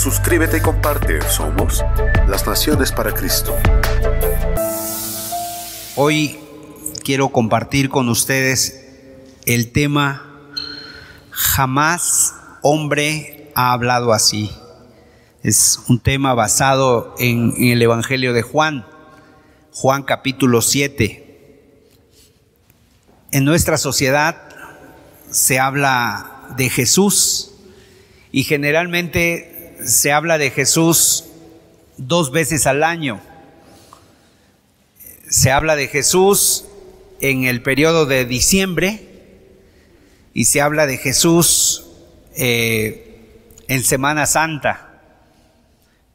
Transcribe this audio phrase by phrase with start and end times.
[0.00, 1.20] Suscríbete y comparte.
[1.28, 1.84] Somos
[2.26, 3.54] las Naciones para Cristo.
[5.94, 6.38] Hoy
[7.04, 8.82] quiero compartir con ustedes
[9.44, 10.26] el tema
[11.30, 14.50] Jamás hombre ha hablado así.
[15.42, 18.86] Es un tema basado en, en el Evangelio de Juan,
[19.70, 21.58] Juan capítulo 7.
[23.32, 24.48] En nuestra sociedad
[25.30, 27.52] se habla de Jesús
[28.32, 31.24] y generalmente se habla de Jesús
[31.96, 33.20] dos veces al año.
[35.28, 36.64] Se habla de Jesús
[37.20, 39.06] en el periodo de diciembre
[40.34, 41.86] y se habla de Jesús
[42.36, 45.02] eh, en Semana Santa.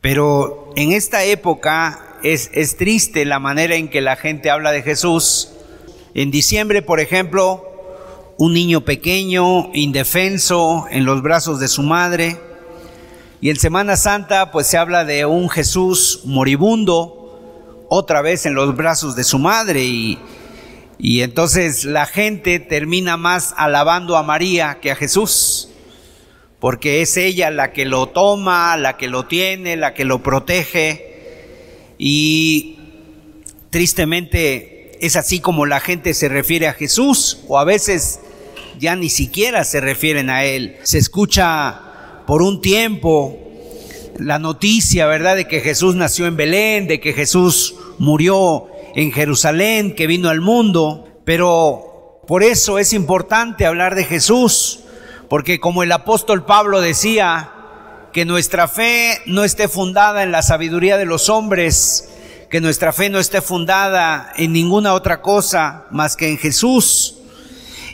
[0.02, 4.84] Pero en esta época es, es triste la manera en que la gente habla de
[4.84, 5.50] Jesús.
[6.14, 7.76] En diciembre, por ejemplo,
[8.38, 12.40] un niño pequeño, indefenso, en los brazos de su madre,
[13.42, 17.22] y en Semana Santa pues se habla de un Jesús moribundo,
[17.90, 20.18] otra vez en los brazos de su madre y,
[20.98, 25.70] y entonces la gente termina más alabando a María que a Jesús,
[26.60, 31.16] porque es ella la que lo toma, la que lo tiene, la que lo protege
[31.98, 32.80] y
[33.70, 38.20] tristemente es así como la gente se refiere a Jesús o a veces
[38.80, 40.78] ya ni siquiera se refieren a él.
[40.84, 41.85] Se escucha
[42.26, 43.38] por un tiempo
[44.18, 49.94] la noticia, ¿verdad?, de que Jesús nació en Belén, de que Jesús murió en Jerusalén,
[49.94, 54.80] que vino al mundo, pero por eso es importante hablar de Jesús,
[55.30, 57.52] porque como el apóstol Pablo decía,
[58.16, 62.08] que nuestra fe no esté fundada en la sabiduría de los hombres,
[62.50, 67.15] que nuestra fe no esté fundada en ninguna otra cosa más que en Jesús.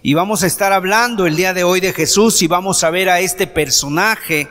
[0.04, 3.08] Y vamos a estar hablando el día de hoy de Jesús y vamos a ver
[3.08, 4.48] a este personaje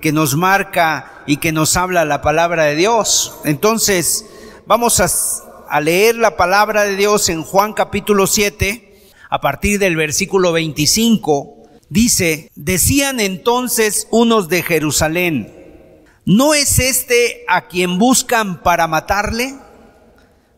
[0.00, 3.38] que nos marca y que nos habla la palabra de Dios.
[3.44, 4.26] Entonces,
[4.66, 10.50] vamos a, leer la palabra de Dios en Juan capítulo 7, a partir del versículo
[10.50, 11.58] 25.
[11.88, 19.54] Dice, decían entonces unos de Jerusalén, ¿no es este a quien buscan para matarle?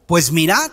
[0.06, 0.70] Pues mirad,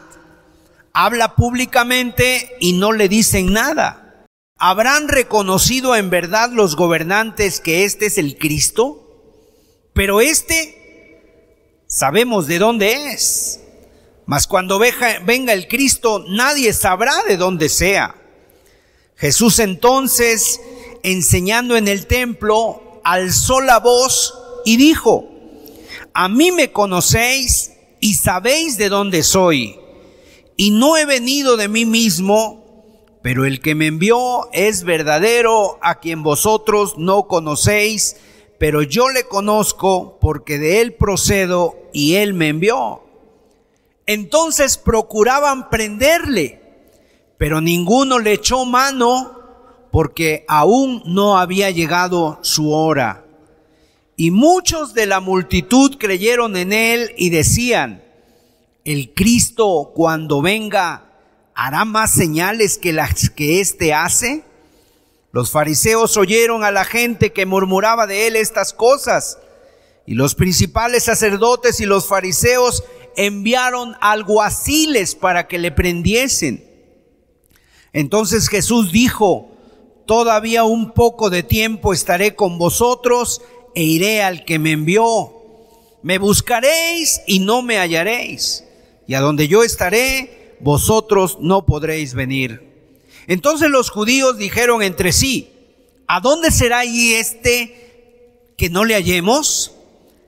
[1.00, 4.26] habla públicamente y no le dicen nada.
[4.58, 9.06] ¿Habrán reconocido en verdad los gobernantes que este es el Cristo?
[9.94, 13.60] Pero este sabemos de dónde es.
[14.26, 18.16] Mas cuando venga el Cristo, nadie sabrá de dónde sea.
[19.18, 20.60] Jesús entonces,
[21.04, 24.34] enseñando en el templo, alzó la voz
[24.66, 25.30] y dijo,
[26.16, 29.80] a mí me conocéis y sabéis de dónde soy
[30.58, 32.64] y no he venido de mí mismo,
[33.22, 38.18] pero el que me envió es verdadero, a quien vosotros no conocéis,
[38.58, 43.04] pero yo le conozco porque de él procedo y él me envió.
[44.08, 46.62] Entonces procuraban prenderle,
[47.38, 49.38] pero ninguno le echó mano
[49.92, 53.26] porque aún no había llegado su hora.
[54.16, 58.07] Y muchos de la multitud creyeron en él y decían,
[58.88, 61.12] el Cristo cuando venga
[61.54, 64.46] hará más señales que las que éste hace?
[65.34, 69.40] Los fariseos oyeron a la gente que murmuraba de él estas cosas
[70.06, 72.86] y los principales sacerdotes y los fariseos
[73.18, 76.64] enviaron alguaciles para que le prendiesen.
[77.92, 79.52] Entonces Jesús dijo,
[80.06, 83.42] todavía un poco de tiempo estaré con vosotros
[83.76, 85.34] e iré al que me envió.
[86.04, 88.64] Me buscaréis y no me hallaréis
[89.08, 92.68] y a donde yo estaré, vosotros no podréis venir.
[93.28, 95.50] Entonces los judíos dijeron entre sí,
[96.08, 99.74] ¿a dónde será y este que no le hallemos?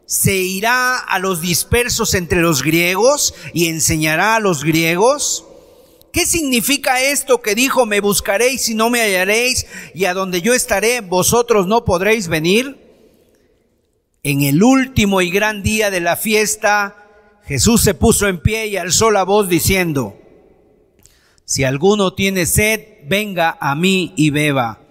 [0.05, 5.45] ¿Se irá a los dispersos entre los griegos y enseñará a los griegos?
[6.11, 10.55] ¿Qué significa esto que dijo, me buscaréis y no me hallaréis, y a donde yo
[10.55, 12.77] estaré, vosotros no podréis venir?
[14.23, 16.99] En el último y gran día de la fiesta,
[17.50, 20.16] Jesús se puso en pie y alzó la voz diciendo,
[21.46, 24.81] si alguno tiene sed, venga a mí y beba.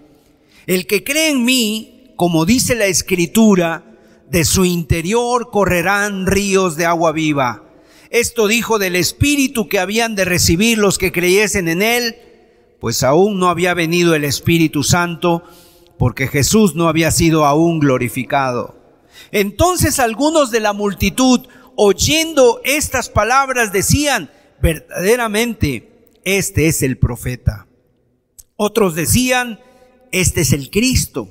[0.67, 3.85] El que cree en mí, como dice la escritura,
[4.29, 7.63] de su interior correrán ríos de agua viva.
[8.11, 12.17] Esto dijo del Espíritu que habían de recibir los que creyesen en Él,
[12.81, 15.45] pues aún no había venido el Espíritu Santo,
[15.97, 18.75] porque Jesús no había sido aún glorificado.
[19.31, 21.47] Entonces algunos de la multitud,
[21.81, 27.69] oyendo estas palabras, decían, verdaderamente, este es el profeta.
[28.57, 29.61] Otros decían,
[30.11, 31.29] este es el Cristo.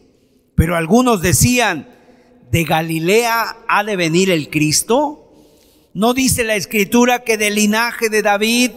[0.55, 1.89] Pero algunos decían,
[2.49, 5.33] ¿de Galilea ha de venir el Cristo?
[5.93, 8.71] ¿No dice la escritura que del linaje de David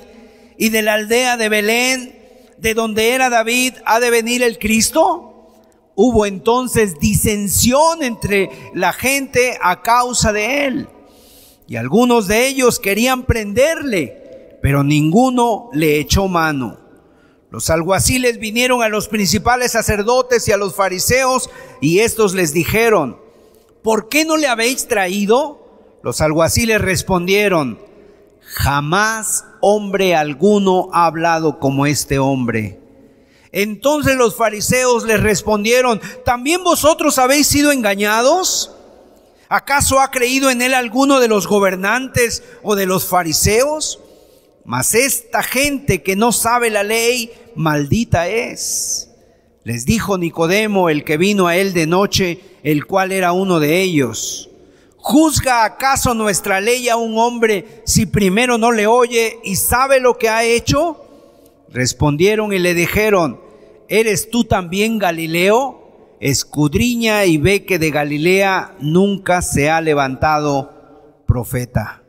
[0.59, 2.13] y de la aldea de Belén,
[2.59, 5.53] de donde era David, ha de venir el Cristo?
[5.95, 10.89] Hubo entonces disensión entre la gente a causa de él.
[11.71, 16.81] Y algunos de ellos querían prenderle, pero ninguno le echó mano.
[17.53, 21.49] Los alguaciles vinieron a los principales sacerdotes y a los fariseos
[21.81, 23.21] y estos les dijeron,
[23.85, 26.01] ¿por qué no le habéis traído?
[26.03, 27.79] Los alguaciles respondieron,
[28.43, 32.81] jamás hombre alguno ha hablado como este hombre.
[33.53, 38.75] Entonces los fariseos les respondieron, ¿también vosotros habéis sido engañados?
[39.53, 43.99] ¿Acaso ha creído en él alguno de los gobernantes o de los fariseos?
[44.65, 49.11] Mas esta gente que no sabe la ley, maldita es.
[49.65, 53.81] Les dijo Nicodemo, el que vino a él de noche, el cual era uno de
[53.81, 54.51] ellos.
[54.99, 60.17] ¿Juzga acaso nuestra ley a un hombre si primero no le oye y sabe lo
[60.17, 61.05] que ha hecho?
[61.71, 63.41] Respondieron y le dijeron,
[63.89, 65.80] ¿eres tú también Galileo?
[66.21, 72.03] Escudriña y ve que de Galilea nunca se ha levantado profeta.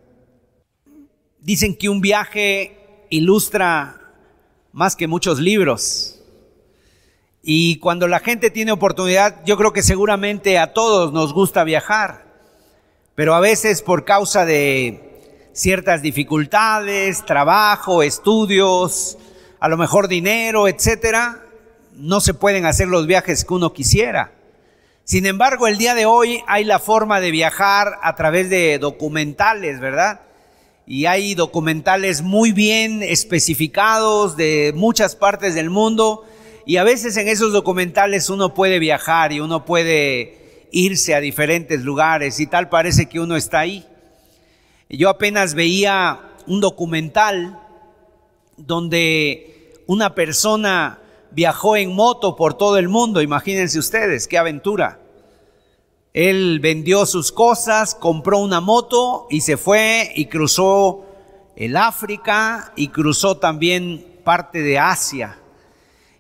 [1.40, 4.02] Dicen que un viaje ilustra
[4.74, 6.22] más que muchos libros.
[7.42, 12.26] Y cuando la gente tiene oportunidad, yo creo que seguramente a todos nos gusta viajar,
[13.16, 19.18] pero a veces por causa de ciertas dificultades, trabajo, estudios,
[19.60, 21.41] a lo mejor dinero, etcétera,
[22.02, 24.34] no se pueden hacer los viajes que uno quisiera.
[25.04, 29.80] Sin embargo, el día de hoy hay la forma de viajar a través de documentales,
[29.80, 30.22] ¿verdad?
[30.88, 36.26] Y hay documentales muy bien especificados de muchas partes del mundo.
[36.66, 41.84] Y a veces en esos documentales uno puede viajar y uno puede irse a diferentes
[41.84, 43.86] lugares y tal parece que uno está ahí.
[44.90, 47.60] Yo apenas veía un documental
[48.58, 51.01] donde una persona
[51.32, 55.00] viajó en moto por todo el mundo, imagínense ustedes, qué aventura.
[56.14, 61.06] Él vendió sus cosas, compró una moto y se fue y cruzó
[61.56, 65.40] el África y cruzó también parte de Asia.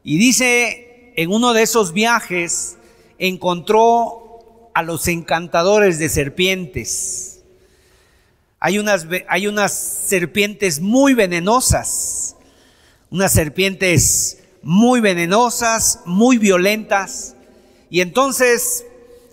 [0.03, 2.77] Y dice, en uno de esos viajes
[3.19, 7.31] encontró a los encantadores de serpientes
[8.63, 12.35] hay unas, hay unas serpientes muy venenosas,
[13.09, 17.35] unas serpientes muy venenosas, muy violentas.
[17.89, 18.85] Y entonces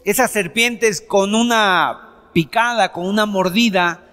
[0.04, 4.04] esas serpientes con una picada, con una mordida,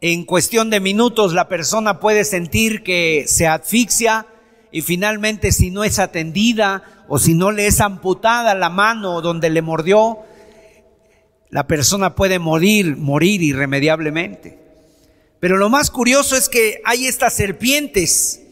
[0.00, 4.26] en cuestión de minutos la persona puede sentir que se asfixia
[4.70, 9.50] y finalmente si no es atendida o si no le es amputada la mano donde
[9.50, 10.18] le mordió,
[11.50, 14.58] la persona puede morir, morir irremediablemente.
[15.40, 18.42] Pero lo más curioso es que hay estas serpientes,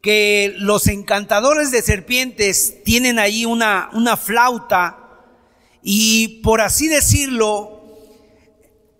[0.00, 5.08] que los encantadores de serpientes tienen ahí una, una flauta
[5.82, 7.82] y por así decirlo,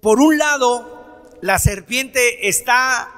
[0.01, 3.13] por un lado, la serpiente está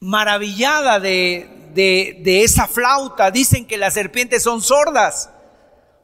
[0.00, 3.30] maravillada de, de, de esa flauta.
[3.30, 5.30] Dicen que las serpientes son sordas.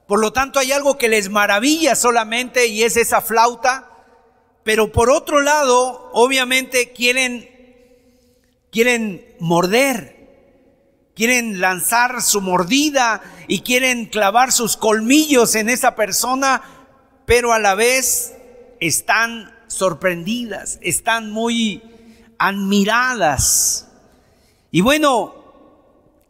[0.07, 3.91] Por lo tanto, hay algo que les maravilla solamente y es esa flauta.
[4.63, 7.49] Pero por otro lado, obviamente quieren,
[8.77, 16.61] quieren morder, quieren lanzar su mordida y quieren clavar sus colmillos en esa persona,
[17.25, 18.35] pero a la vez
[18.79, 21.83] están sorprendidas, están muy
[22.39, 23.89] admiradas.
[24.71, 25.35] Y bueno,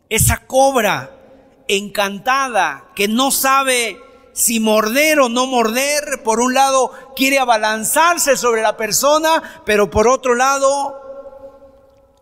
[0.08, 1.18] esa cobra
[1.66, 4.00] encantada, que no sabe
[4.34, 6.22] si morder o no morder.
[6.22, 11.05] Por un lado quiere abalanzarse sobre la persona, pero por otro lado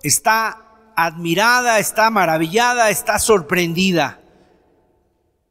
[0.04, 4.20] está admirada, está maravillada, está sorprendida.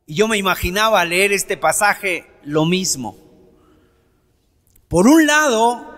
[0.05, 3.17] Y yo me imaginaba leer este pasaje lo mismo.
[4.87, 5.89] Por un lado,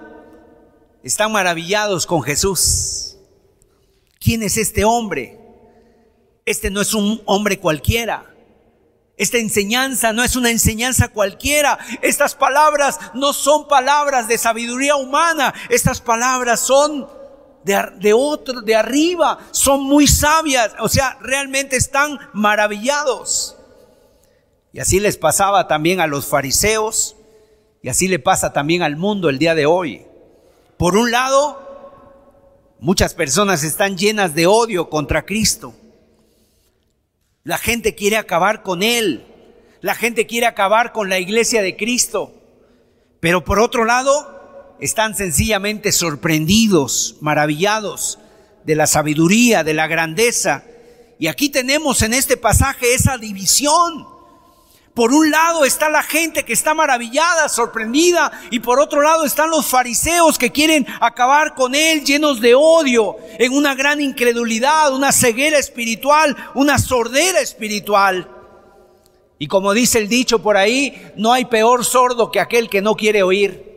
[1.04, 3.18] están maravillados con Jesús.
[4.20, 5.38] ¿Quién es este hombre?
[6.46, 8.34] Este no es un hombre cualquiera.
[9.18, 11.78] Esta enseñanza no es una enseñanza cualquiera.
[12.02, 15.54] Estas palabras no son palabras de sabiduría humana.
[15.70, 17.08] Estas palabras son
[17.66, 19.40] de, de otro, de arriba.
[19.52, 20.72] Son muy sabias.
[20.80, 23.58] O sea, realmente están maravillados.
[24.72, 27.16] Y así les pasaba también a los fariseos.
[27.82, 30.06] Y así le pasa también al mundo el día de hoy.
[30.78, 31.60] Por un lado,
[32.80, 35.74] muchas personas están llenas de odio contra Cristo.
[37.44, 39.26] La gente quiere acabar con Él.
[39.82, 42.34] La gente quiere acabar con la iglesia de Cristo.
[43.20, 44.35] Pero por otro lado,
[44.80, 48.20] están sencillamente sorprendidos, maravillados
[48.66, 50.64] de la sabiduría, de la grandeza.
[51.20, 54.08] Y aquí tenemos en este pasaje esa división.
[54.94, 59.50] Por un lado está la gente que está maravillada, sorprendida, y por otro lado están
[59.50, 65.12] los fariseos que quieren acabar con él llenos de odio, en una gran incredulidad, una
[65.12, 68.30] ceguera espiritual, una sordera espiritual.
[69.38, 72.96] Y como dice el dicho por ahí, no hay peor sordo que aquel que no
[72.96, 73.75] quiere oír.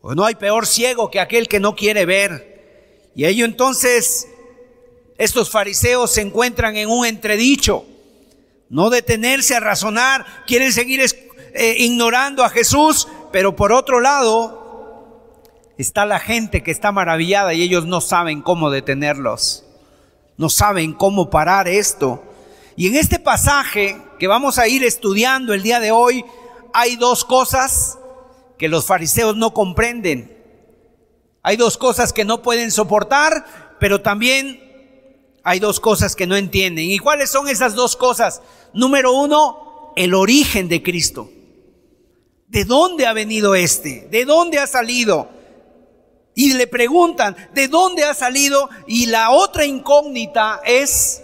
[0.00, 3.10] O no hay peor ciego que aquel que no quiere ver.
[3.14, 4.28] Y ello entonces,
[5.18, 7.84] estos fariseos se encuentran en un entredicho
[8.70, 11.00] no detenerse a razonar, quieren seguir
[11.54, 15.42] eh, ignorando a Jesús, pero por otro lado
[15.76, 19.64] está la gente que está maravillada y ellos no saben cómo detenerlos,
[20.36, 22.22] no saben cómo parar esto.
[22.76, 26.24] Y en este pasaje que vamos a ir estudiando el día de hoy,
[26.72, 27.98] hay dos cosas
[28.60, 30.36] que los fariseos no comprenden.
[31.42, 36.90] Hay dos cosas que no pueden soportar, pero también hay dos cosas que no entienden.
[36.90, 38.42] ¿Y cuáles son esas dos cosas?
[38.74, 41.30] Número uno, el origen de Cristo.
[42.48, 44.06] ¿De dónde ha venido este?
[44.10, 45.30] ¿De dónde ha salido?
[46.34, 48.68] Y le preguntan, ¿de dónde ha salido?
[48.86, 51.22] Y la otra incógnita es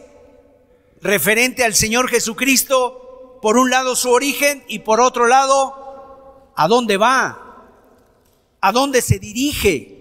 [1.02, 5.86] referente al Señor Jesucristo, por un lado su origen y por otro lado,
[6.56, 7.68] ¿a dónde va?
[8.60, 9.96] ¿A dónde se dirige?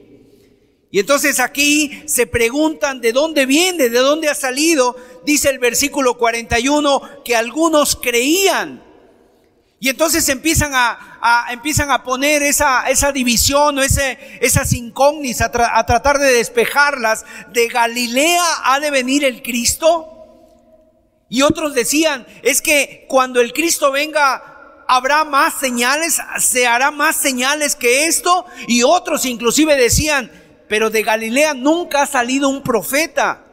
[0.95, 4.95] Y entonces aquí se preguntan de dónde viene, de dónde ha salido.
[5.25, 8.81] Dice el versículo 41 que algunos creían.
[9.81, 15.77] Y entonces empiezan a, empiezan a poner esa, esa división o ese, esas incógnitas, a,
[15.77, 17.25] a tratar de despejarlas.
[17.51, 20.12] ¿De Galilea ha de venir el Cristo?
[21.27, 24.54] Y otros decían, es que cuando el Cristo venga,
[24.88, 28.46] habrá más señales, se hará más señales que esto.
[28.68, 30.32] Y otros inclusive decían,
[30.68, 33.46] pero de Galilea nunca ha salido un profeta.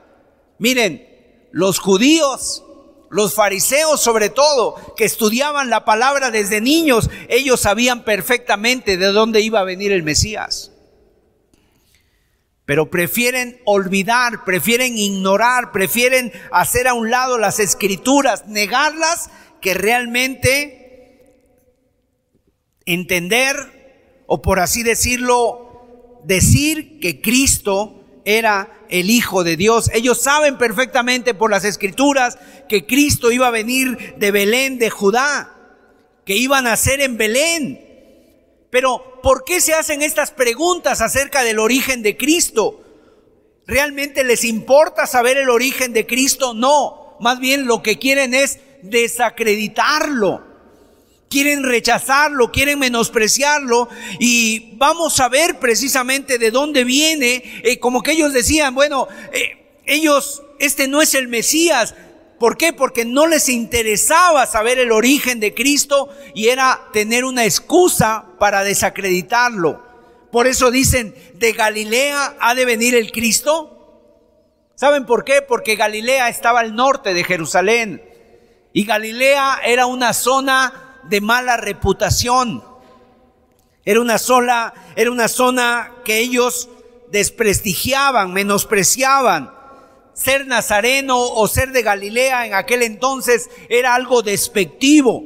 [0.59, 2.65] Miren, los judíos,
[3.11, 9.41] los fariseos sobre todo, que estudiaban la palabra desde niños, ellos sabían perfectamente de dónde
[9.41, 10.71] iba a venir el Mesías.
[12.65, 20.82] Pero prefieren olvidar, prefieren ignorar, prefieren hacer a un lado las escrituras, negarlas, que realmente
[22.87, 29.91] entender, o por así decirlo, decir que Cristo era el Hijo de Dios.
[29.95, 35.55] Ellos saben perfectamente por las escrituras que Cristo iba a venir de Belén, de Judá,
[36.25, 37.81] que iba a nacer en Belén.
[38.71, 42.83] Pero, ¿por qué se hacen estas preguntas acerca del origen de Cristo?
[43.67, 46.55] ¿Realmente les importa saber el origen de Cristo?
[46.55, 50.52] No, más bien lo que quieren es desacreditarlo
[51.33, 58.13] quieren rechazarlo, quieren menospreciarlo y vamos a ver precisamente de dónde viene, eh, como que
[58.13, 61.95] ellos decían, bueno, eh, ellos, este no es el Mesías.
[62.39, 62.75] ¿Por qué?
[62.75, 68.63] Porque no les interesaba saber el origen de Cristo y era tener una excusa para
[68.63, 69.83] desacreditarlo.
[70.31, 74.05] Por eso dicen, de Galilea ha de venir el Cristo.
[74.75, 75.41] ¿Saben por qué?
[75.41, 78.03] Porque Galilea estaba al norte de Jerusalén
[78.75, 82.65] y Galilea era una zona de mala reputación.
[83.85, 86.69] Era una sola, era una zona que ellos
[87.11, 89.53] desprestigiaban, menospreciaban.
[90.15, 95.25] Ser nazareno o ser de Galilea en aquel entonces era algo despectivo.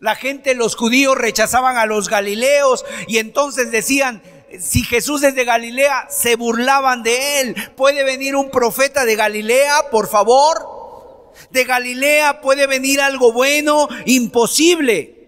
[0.00, 4.22] La gente, los judíos rechazaban a los galileos y entonces decían,
[4.58, 7.54] si Jesús es de Galilea, se burlaban de él.
[7.76, 10.79] ¿Puede venir un profeta de Galilea, por favor?
[11.50, 15.20] De Galilea puede venir algo bueno, imposible.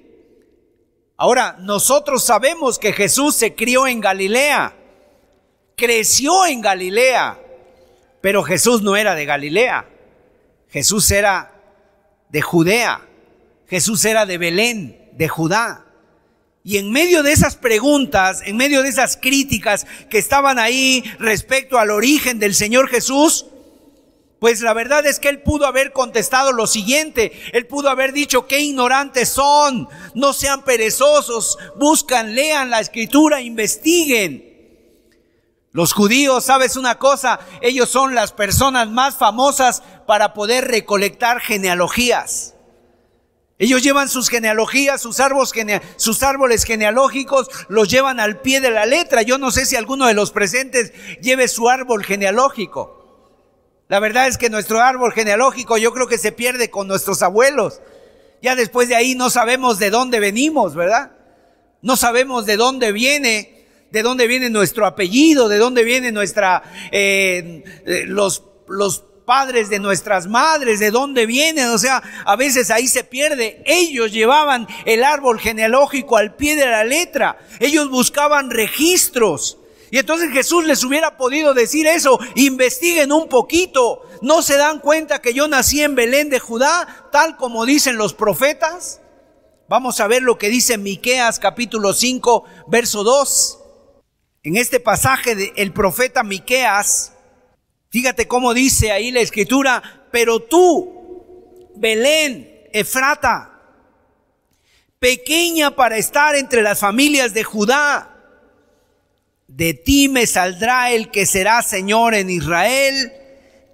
[1.16, 4.74] Ahora, nosotros sabemos que Jesús se crió en Galilea,
[5.76, 7.38] creció en Galilea,
[8.20, 9.88] pero Jesús no era de Galilea,
[10.68, 11.52] Jesús era
[12.28, 13.06] de Judea,
[13.68, 15.86] Jesús era de Belén, de Judá.
[16.64, 21.78] Y en medio de esas preguntas, en medio de esas críticas que estaban ahí respecto
[21.78, 23.46] al origen del Señor Jesús,
[24.42, 28.48] Pues la verdad es que él pudo haber contestado lo siguiente, él pudo haber dicho,
[28.48, 34.98] qué ignorantes son, no sean perezosos, buscan, lean la escritura, investiguen.
[35.70, 37.38] Los judíos, ¿sabes una cosa?
[37.60, 42.56] Ellos son las personas más famosas para poder recolectar genealogías.
[43.60, 45.52] Ellos llevan sus genealogías, sus árboles,
[45.94, 49.22] sus árboles genealógicos, los llevan al pie de la letra.
[49.22, 53.01] Yo no sé si alguno de los presentes lleve su árbol genealógico.
[53.92, 57.82] La verdad es que nuestro árbol genealógico yo creo que se pierde con nuestros abuelos.
[58.40, 61.12] Ya después de ahí no sabemos de dónde venimos, ¿verdad?
[61.82, 67.62] No sabemos de dónde viene, de dónde viene nuestro apellido, de dónde viene nuestra, eh,
[67.84, 72.88] eh, los, los padres de nuestras madres, de dónde vienen, o sea, a veces ahí
[72.88, 73.62] se pierde.
[73.66, 79.58] Ellos llevaban el árbol genealógico al pie de la letra, ellos buscaban registros.
[79.92, 85.20] Y entonces Jesús les hubiera podido decir eso, investiguen un poquito, ¿no se dan cuenta
[85.20, 89.02] que yo nací en Belén de Judá, tal como dicen los profetas?
[89.68, 93.58] Vamos a ver lo que dice Miqueas capítulo 5, verso 2.
[94.44, 97.12] En este pasaje del profeta Miqueas,
[97.90, 103.60] fíjate cómo dice ahí la escritura, pero tú, Belén, Efrata,
[104.98, 108.11] pequeña para estar entre las familias de Judá,
[109.56, 113.12] de ti me saldrá el que será Señor en Israel,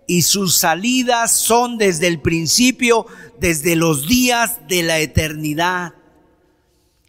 [0.08, 3.06] y sus salidas son desde el principio,
[3.38, 5.94] desde los días de la eternidad.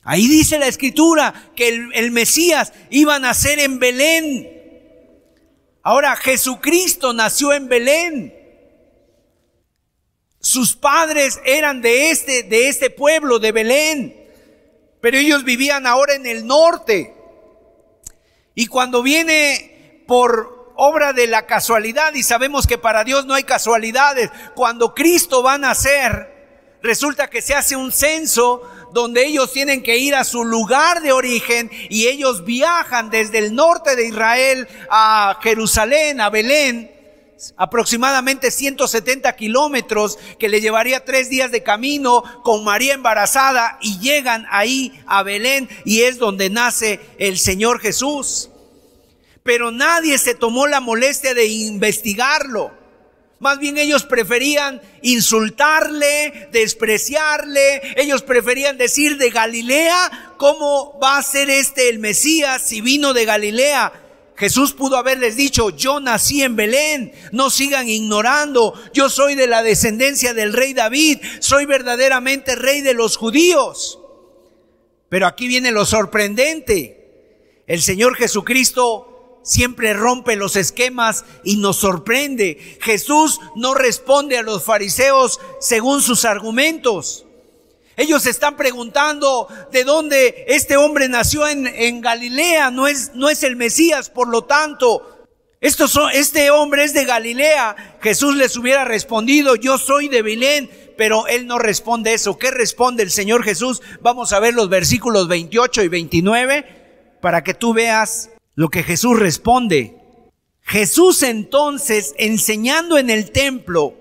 [0.03, 4.49] Ahí dice la escritura que el, Mesías iba a nacer en Belén.
[5.81, 8.33] Ahora Jesucristo nació en Belén.
[10.41, 14.15] Sus padres eran de este, de este pueblo, de Belén,
[15.01, 17.18] pero ellos vivían ahora en el norte.
[18.59, 23.43] Y cuando viene por obra de la casualidad, y sabemos que para Dios no hay
[23.43, 28.61] casualidades, cuando Cristo va a nacer, resulta que se hace un censo
[28.91, 33.55] donde ellos tienen que ir a su lugar de origen y ellos viajan desde el
[33.55, 36.98] norte de Israel a Jerusalén, a Belén,
[37.57, 44.45] aproximadamente 170 kilómetros que le llevaría tres días de camino con María embarazada y llegan
[44.49, 48.49] ahí a Belén y es donde nace el Señor Jesús.
[49.43, 52.71] Pero nadie se tomó la molestia de investigarlo.
[53.39, 57.81] Más bien ellos preferían insultarle, despreciarle.
[57.95, 63.23] Ellos preferían decir de Galilea, ¿cómo va a ser este el Mesías si vino de
[63.23, 64.08] Galilea?
[64.39, 69.63] Jesús pudo haberles dicho, yo nací en Belén, no sigan ignorando, yo soy de la
[69.63, 73.99] descendencia del rey David, soy verdaderamente rey de los judíos.
[75.09, 77.65] Pero aquí viene lo sorprendente.
[77.67, 82.77] El Señor Jesucristo siempre rompe los esquemas y nos sorprende.
[82.79, 87.25] Jesús no responde a los fariseos según sus argumentos.
[87.99, 93.43] Ellos están preguntando de dónde este hombre nació en, en Galilea, no es, no es
[93.43, 95.27] el Mesías, por lo tanto,
[95.59, 97.97] estos son, este hombre es de Galilea.
[98.01, 102.37] Jesús les hubiera respondido, yo soy de Belén, pero él no responde eso.
[102.37, 103.81] ¿Qué responde el Señor Jesús?
[103.99, 109.19] Vamos a ver los versículos 28 y 29 para que tú veas lo que Jesús
[109.19, 109.97] responde.
[110.61, 113.95] Jesús entonces, enseñando en el templo,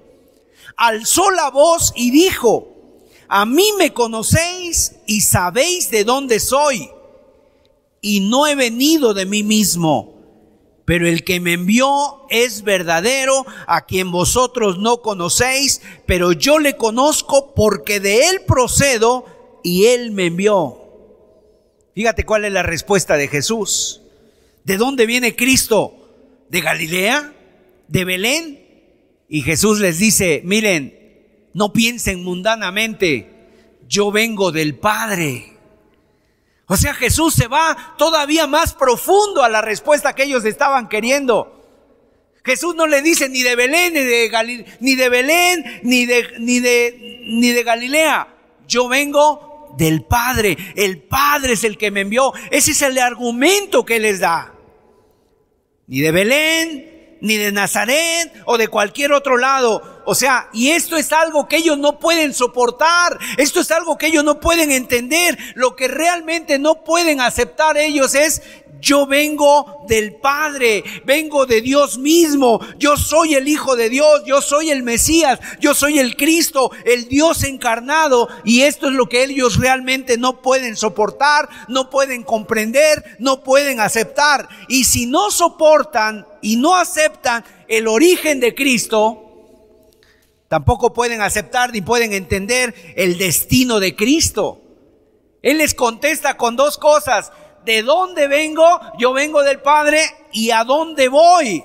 [0.77, 2.78] alzó la voz y dijo,
[3.29, 6.91] a mí me conocéis y sabéis de dónde soy.
[8.01, 10.15] Y no he venido de mí mismo,
[10.85, 16.77] pero el que me envió es verdadero, a quien vosotros no conocéis, pero yo le
[16.77, 19.27] conozco porque de él procedo
[19.63, 20.79] y él me envió.
[21.95, 24.01] Fíjate cuál es la respuesta de Jesús.
[24.65, 25.95] ¿De dónde viene Cristo?
[26.49, 27.35] ¿De Galilea?
[27.89, 28.65] ¿De Belén?
[29.29, 30.98] Y Jesús les dice, miren,
[31.59, 33.27] no piensen mundanamente,
[33.89, 35.55] yo vengo del Padre.
[36.67, 41.55] O sea, Jesús se va todavía más profundo a la respuesta que ellos estaban queriendo.
[42.45, 46.61] Jesús no le dice ni de Belén, ni de, ni de Belén, ni de, ni
[46.61, 48.29] de, ni de Galilea.
[48.69, 50.57] Yo vengo del Padre.
[50.77, 52.33] El Padre es el que me envió.
[52.53, 54.55] Ese es el argumento que les da.
[55.89, 59.98] Ni de Belén, ni de Nazaret o de cualquier otro lado.
[60.11, 64.07] O sea, y esto es algo que ellos no pueden soportar, esto es algo que
[64.07, 68.41] ellos no pueden entender, lo que realmente no pueden aceptar ellos es,
[68.81, 74.41] yo vengo del Padre, vengo de Dios mismo, yo soy el Hijo de Dios, yo
[74.41, 79.25] soy el Mesías, yo soy el Cristo, el Dios encarnado, y esto es lo que
[79.25, 84.49] ellos realmente no pueden soportar, no pueden comprender, no pueden aceptar.
[84.69, 89.28] Y si no soportan y no aceptan el origen de Cristo,
[90.49, 94.63] Tampoco pueden aceptar ni pueden entender el destino de Cristo.
[95.43, 97.31] Él les contesta con dos cosas.
[97.67, 98.65] ¿De dónde vengo?
[98.99, 100.01] Yo vengo del Padre.
[100.33, 101.63] ¿Y a dónde voy?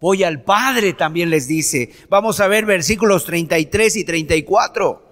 [0.00, 1.92] Voy al Padre, también les dice.
[2.08, 5.02] Vamos a ver versículos 33 y 34.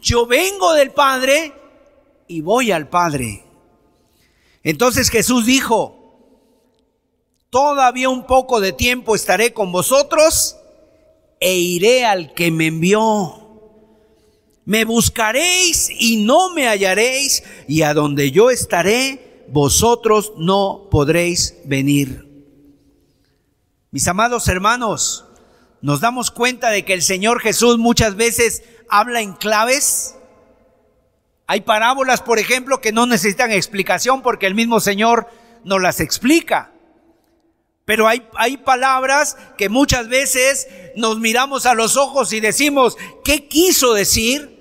[0.00, 1.52] Yo vengo del Padre
[2.28, 3.44] y voy al Padre.
[4.62, 5.96] Entonces Jesús dijo,
[7.50, 10.56] todavía un poco de tiempo estaré con vosotros
[11.40, 13.42] e iré al que me envió.
[14.64, 22.26] Me buscaréis y no me hallaréis, y a donde yo estaré, vosotros no podréis venir.
[23.92, 25.24] Mis amados hermanos,
[25.80, 30.16] nos damos cuenta de que el Señor Jesús muchas veces habla en claves.
[31.46, 35.28] Hay parábolas, por ejemplo, que no necesitan explicación porque el mismo Señor
[35.64, 36.72] nos las explica.
[37.86, 43.46] Pero hay, hay palabras que muchas veces nos miramos a los ojos y decimos, ¿qué
[43.46, 44.56] quiso decir?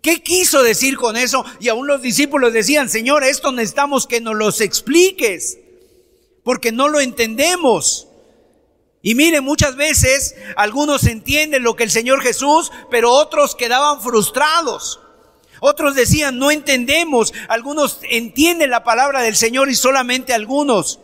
[0.00, 1.44] ¿Qué quiso decir con eso?
[1.60, 5.58] Y aún los discípulos decían, Señor, esto necesitamos que nos los expliques,
[6.42, 8.08] porque no lo entendemos.
[9.02, 15.00] Y mire, muchas veces algunos entienden lo que el Señor Jesús, pero otros quedaban frustrados.
[15.60, 17.34] Otros decían, no entendemos.
[17.48, 20.98] Algunos entienden la palabra del Señor y solamente algunos.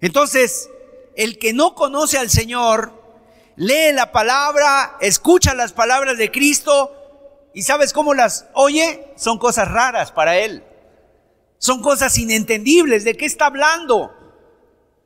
[0.00, 0.70] Entonces,
[1.16, 2.92] el que no conoce al Señor,
[3.56, 6.96] lee la palabra, escucha las palabras de Cristo,
[7.56, 9.14] ¿Y sabes cómo las oye?
[9.16, 10.62] Son cosas raras para él.
[11.56, 13.02] Son cosas inentendibles.
[13.02, 14.12] ¿De qué está hablando?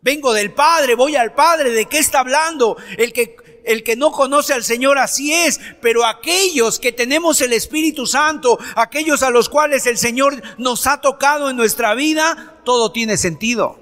[0.03, 1.71] Vengo del Padre, voy al Padre.
[1.71, 2.77] ¿De qué está hablando?
[2.99, 5.61] El que, el que no conoce al Señor así es.
[5.81, 11.01] Pero aquellos que tenemos el Espíritu Santo, aquellos a los cuales el Señor nos ha
[11.01, 13.79] tocado en nuestra vida, todo tiene sentido.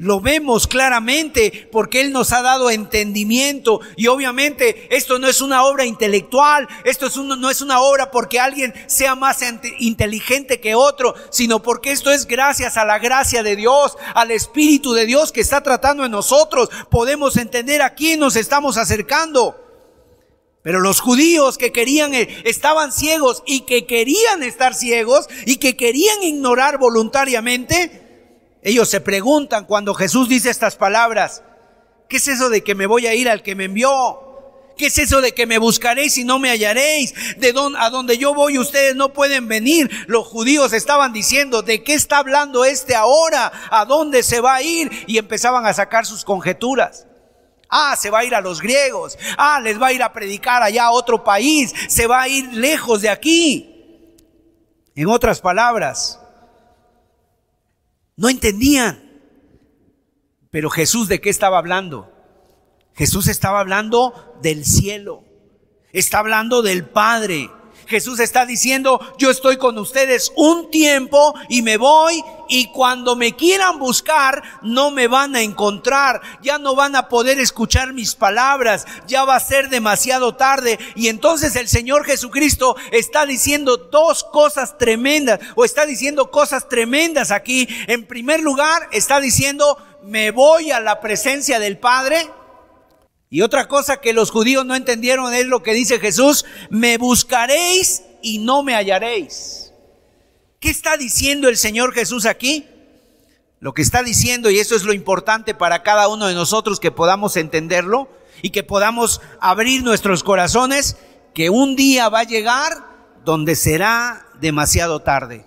[0.00, 5.64] Lo vemos claramente porque Él nos ha dado entendimiento y obviamente esto no es una
[5.64, 9.40] obra intelectual, esto es no es una obra porque alguien sea más
[9.78, 14.94] inteligente que otro, sino porque esto es gracias a la gracia de Dios, al Espíritu
[14.94, 16.70] de Dios que está tratando en nosotros.
[16.90, 19.54] Podemos entender a quién nos estamos acercando.
[20.62, 25.76] Pero los judíos que querían, eh, estaban ciegos y que querían estar ciegos y que
[25.76, 28.09] querían ignorar voluntariamente,
[28.62, 31.42] ellos se preguntan cuando Jesús dice estas palabras,
[32.08, 34.26] ¿qué es eso de que me voy a ir al que me envió?
[34.76, 37.12] ¿Qué es eso de que me buscaréis y no me hallaréis?
[37.38, 39.90] De dónde, a donde yo voy ustedes no pueden venir.
[40.06, 43.52] Los judíos estaban diciendo, ¿de qué está hablando este ahora?
[43.70, 44.90] ¿A dónde se va a ir?
[45.06, 47.06] Y empezaban a sacar sus conjeturas.
[47.68, 49.18] Ah, se va a ir a los griegos.
[49.36, 51.74] Ah, les va a ir a predicar allá a otro país.
[51.88, 53.70] Se va a ir lejos de aquí.
[54.94, 56.18] En otras palabras,
[58.20, 59.02] no entendían.
[60.50, 62.12] Pero Jesús de qué estaba hablando?
[62.94, 65.24] Jesús estaba hablando del cielo.
[65.90, 67.50] Está hablando del Padre.
[67.90, 73.34] Jesús está diciendo, yo estoy con ustedes un tiempo y me voy y cuando me
[73.34, 78.86] quieran buscar no me van a encontrar, ya no van a poder escuchar mis palabras,
[79.08, 80.78] ya va a ser demasiado tarde.
[80.94, 87.32] Y entonces el Señor Jesucristo está diciendo dos cosas tremendas o está diciendo cosas tremendas
[87.32, 87.68] aquí.
[87.88, 92.30] En primer lugar, está diciendo, me voy a la presencia del Padre
[93.30, 98.02] y otra cosa que los judíos no entendieron es lo que dice Jesús, me buscaréis
[98.22, 99.72] y no me hallaréis.
[100.58, 102.66] ¿Qué está diciendo el Señor Jesús aquí?
[103.60, 106.90] Lo que está diciendo, y eso es lo importante para cada uno de nosotros que
[106.90, 108.10] podamos entenderlo
[108.42, 110.96] y que podamos abrir nuestros corazones,
[111.32, 112.84] que un día va a llegar
[113.24, 115.46] donde será demasiado tarde.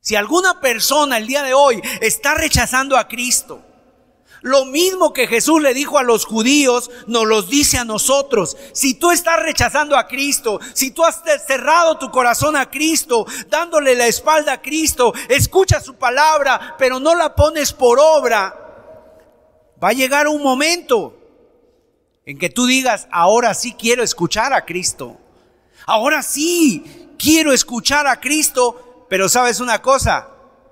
[0.00, 3.64] Si alguna persona el día de hoy está rechazando a Cristo,
[4.44, 8.58] lo mismo que Jesús le dijo a los judíos, nos los dice a nosotros.
[8.74, 13.94] Si tú estás rechazando a Cristo, si tú has cerrado tu corazón a Cristo, dándole
[13.94, 18.54] la espalda a Cristo, escucha su palabra, pero no la pones por obra,
[19.82, 21.16] va a llegar un momento
[22.26, 25.16] en que tú digas, ahora sí quiero escuchar a Cristo.
[25.86, 30.28] Ahora sí quiero escuchar a Cristo, pero sabes una cosa,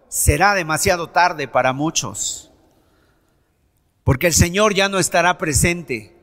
[0.08, 2.51] será demasiado tarde para muchos.
[4.04, 6.14] Porque el Señor ya no estará presente.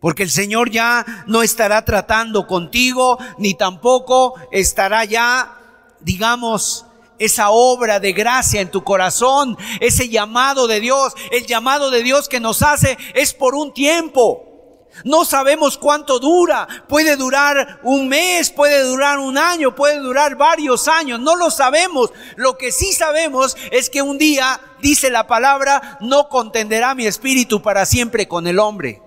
[0.00, 5.60] Porque el Señor ya no estará tratando contigo, ni tampoco estará ya,
[6.00, 6.86] digamos,
[7.20, 11.14] esa obra de gracia en tu corazón, ese llamado de Dios.
[11.30, 14.51] El llamado de Dios que nos hace es por un tiempo.
[15.04, 16.66] No sabemos cuánto dura.
[16.88, 21.20] Puede durar un mes, puede durar un año, puede durar varios años.
[21.20, 22.10] No lo sabemos.
[22.36, 27.62] Lo que sí sabemos es que un día, dice la palabra, no contenderá mi espíritu
[27.62, 29.02] para siempre con el hombre.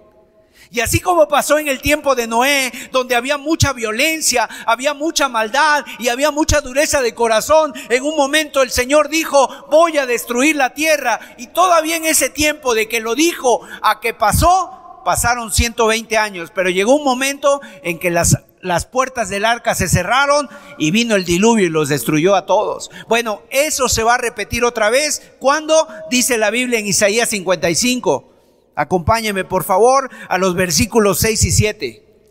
[0.72, 5.30] Y así como pasó en el tiempo de Noé, donde había mucha violencia, había mucha
[5.30, 10.06] maldad y había mucha dureza de corazón, en un momento el Señor dijo, voy a
[10.06, 11.20] destruir la tierra.
[11.38, 16.52] Y todavía en ese tiempo de que lo dijo a que pasó, pasaron 120 años,
[16.54, 21.16] pero llegó un momento en que las las puertas del arca se cerraron y vino
[21.16, 22.90] el diluvio y los destruyó a todos.
[23.08, 28.34] Bueno, eso se va a repetir otra vez cuando dice la Biblia en Isaías 55.
[28.76, 32.24] Acompáñeme por favor a los versículos 6 y 7.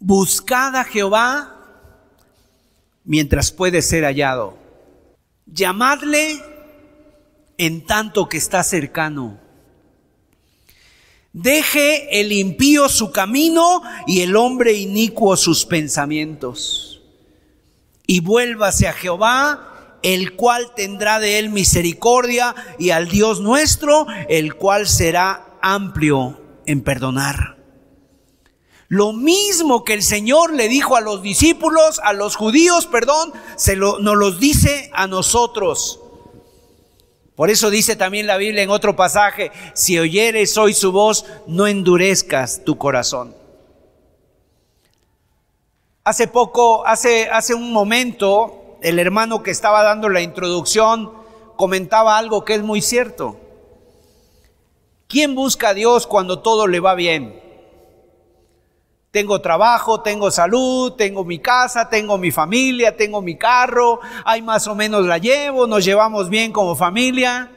[0.00, 1.56] Buscad a Jehová
[3.04, 4.58] mientras puede ser hallado.
[5.46, 6.42] Llamadle
[7.58, 9.38] en tanto que está cercano.
[11.32, 17.02] Deje el impío su camino y el hombre inicuo sus pensamientos.
[18.06, 24.54] Y vuélvase a Jehová, el cual tendrá de él misericordia, y al Dios nuestro, el
[24.56, 27.58] cual será amplio en perdonar.
[28.88, 33.76] Lo mismo que el Señor le dijo a los discípulos, a los judíos, perdón, se
[33.76, 36.00] lo, nos los dice a nosotros.
[37.40, 41.66] Por eso dice también la Biblia en otro pasaje, si oyeres hoy su voz, no
[41.66, 43.34] endurezcas tu corazón.
[46.04, 51.14] Hace poco, hace, hace un momento, el hermano que estaba dando la introducción
[51.56, 53.40] comentaba algo que es muy cierto.
[55.08, 57.40] ¿Quién busca a Dios cuando todo le va bien?
[59.10, 64.68] Tengo trabajo, tengo salud, tengo mi casa, tengo mi familia, tengo mi carro, hay más
[64.68, 67.50] o menos la llevo, nos llevamos bien como familia.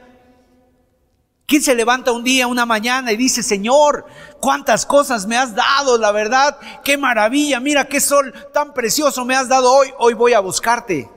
[1.46, 4.06] ¿Quién se levanta un día, una mañana y dice, Señor,
[4.40, 9.36] cuántas cosas me has dado, la verdad, qué maravilla, mira qué sol tan precioso me
[9.36, 11.08] has dado hoy, hoy voy a buscarte?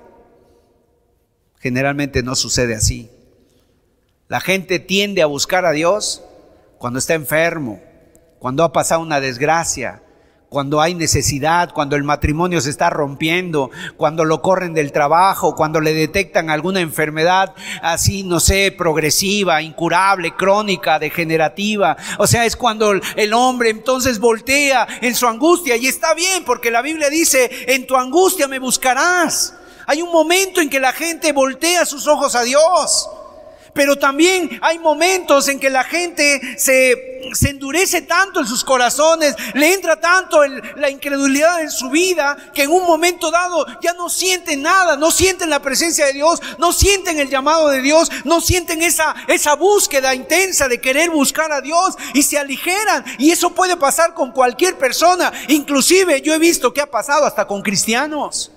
[1.59, 3.09] Generalmente no sucede así.
[4.27, 6.21] La gente tiende a buscar a Dios
[6.77, 7.81] cuando está enfermo,
[8.37, 10.03] cuando ha pasado una desgracia,
[10.49, 15.81] cuando hay necesidad, cuando el matrimonio se está rompiendo, cuando lo corren del trabajo, cuando
[15.81, 21.97] le detectan alguna enfermedad así, no sé, progresiva, incurable, crónica, degenerativa.
[22.17, 26.71] O sea, es cuando el hombre entonces voltea en su angustia y está bien porque
[26.71, 29.53] la Biblia dice, en tu angustia me buscarás.
[29.85, 33.09] Hay un momento en que la gente voltea sus ojos a Dios.
[33.77, 39.35] Pero también hay momentos en que la gente se, se endurece tanto en sus corazones,
[39.53, 40.43] le entra tanto
[40.77, 45.11] la incredulidad en su vida, que en un momento dado ya no sienten nada, no
[45.11, 49.53] sienten la presencia de Dios, no sienten el llamado de Dios, no sienten esa, esa
[49.53, 53.05] búsqueda intensa de querer buscar a Dios y se aligeran.
[53.19, 55.31] Y eso puede pasar con cualquier persona.
[55.49, 58.56] Inclusive yo he visto que ha pasado hasta con cristianos.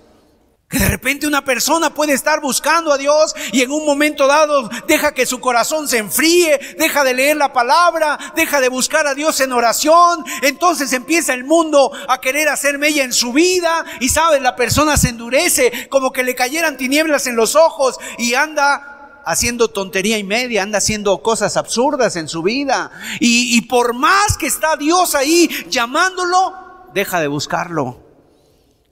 [0.70, 4.70] Que de repente una persona puede estar buscando a Dios y en un momento dado
[4.86, 9.16] deja que su corazón se enfríe, deja de leer la palabra, deja de buscar a
[9.16, 10.24] Dios en oración.
[10.42, 14.96] Entonces empieza el mundo a querer hacer mella en su vida y sabes, la persona
[14.96, 20.24] se endurece como que le cayeran tinieblas en los ojos y anda haciendo tontería y
[20.24, 22.92] media, anda haciendo cosas absurdas en su vida.
[23.18, 26.54] Y, y por más que está Dios ahí llamándolo,
[26.94, 28.09] deja de buscarlo.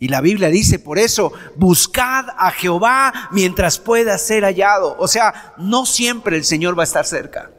[0.00, 4.96] Y la Biblia dice por eso, buscad a Jehová mientras pueda ser hallado.
[4.98, 7.50] O sea, no siempre el Señor va a estar cerca.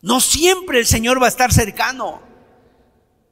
[0.00, 2.22] No siempre el Señor va a estar cercano.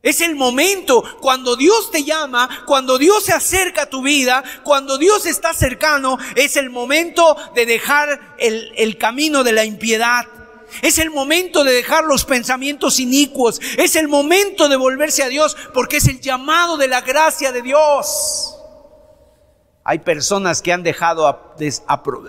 [0.03, 4.99] Es el momento cuando Dios te llama, cuando Dios se acerca a tu vida, cuando
[4.99, 10.27] Dios está cercano, es el momento de dejar el, el camino de la impiedad
[10.83, 13.61] es el momento de dejar los pensamientos inicuos.
[13.79, 17.63] Es el momento de volverse a Dios porque es el llamado de la gracia de
[17.63, 18.55] Dios.
[19.87, 21.55] Hay personas que han dejado,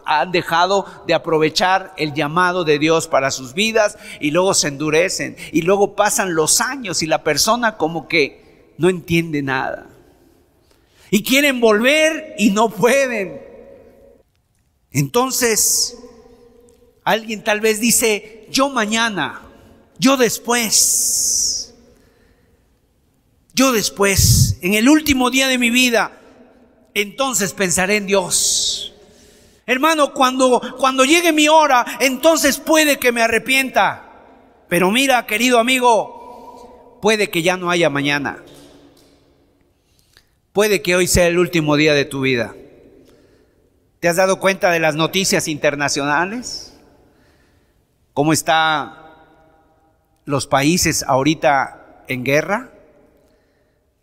[0.05, 5.38] han dejado de aprovechar el llamado de Dios para sus vidas y luego se endurecen
[5.53, 9.88] y luego pasan los años y la persona como que no entiende nada.
[11.10, 13.41] Y quieren volver y no pueden.
[14.91, 15.97] Entonces,
[17.05, 19.41] alguien tal vez dice, yo mañana,
[19.97, 21.73] yo después,
[23.53, 26.19] yo después, en el último día de mi vida,
[26.93, 28.93] entonces pensaré en Dios.
[29.65, 34.12] Hermano, cuando, cuando llegue mi hora, entonces puede que me arrepienta.
[34.67, 38.43] Pero mira, querido amigo, puede que ya no haya mañana.
[40.53, 42.55] Puede que hoy sea el último día de tu vida.
[43.99, 46.74] ¿Te has dado cuenta de las noticias internacionales?
[48.15, 48.93] Cómo están
[50.23, 52.71] los países ahorita en guerra,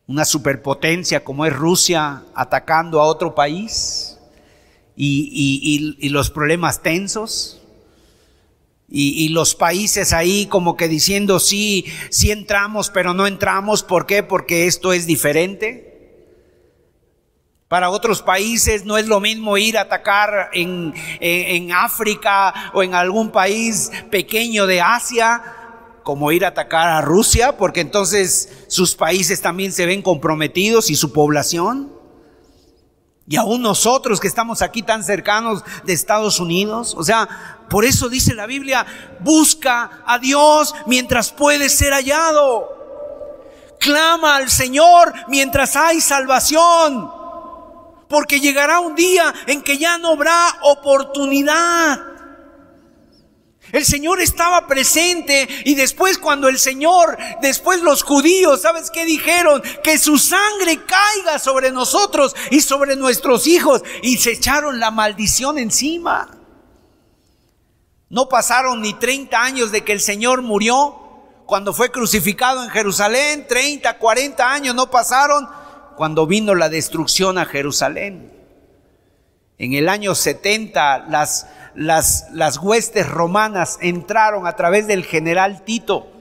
[0.07, 4.19] una superpotencia como es Rusia atacando a otro país
[4.95, 7.63] y, los problemas tensos.
[8.87, 13.83] y, los países ahí como que diciendo sí, sí entramos, pero no entramos.
[13.83, 14.23] ¿Por qué?
[14.23, 15.92] Porque esto es diferente.
[17.73, 22.95] Para otros países no es lo mismo ir a atacar en, en, África o en
[22.95, 25.43] algún país pequeño de Asia
[26.03, 30.97] como ir a atacar a Rusia, porque entonces sus países también se ven comprometidos y
[30.97, 31.91] su población.
[33.27, 37.27] Y aún nosotros que estamos aquí tan cercanos de Estados Unidos, o sea,
[37.71, 38.85] por eso dice la Biblia,
[39.21, 42.69] busca a Dios mientras puede ser hallado.
[43.81, 47.22] Clama al Señor mientras hay salvación.
[48.13, 51.99] Porque llegará un día en que ya no habrá oportunidad.
[53.73, 59.63] El Señor estaba presente y después cuando el Señor, después los judíos, ¿sabes qué dijeron?
[59.83, 65.57] Que su sangre caiga sobre nosotros y sobre nuestros hijos y se echaron la maldición
[65.57, 66.29] encima.
[68.11, 70.99] No pasaron ni 30 años de que el Señor murió
[71.47, 73.47] cuando fue crucificado en Jerusalén.
[73.49, 75.62] 30, 40 años no pasaron
[75.97, 78.33] cuando vino la destrucción a Jerusalén.
[79.59, 86.12] En el año 70 las, las, las huestes romanas entraron a través del general Tito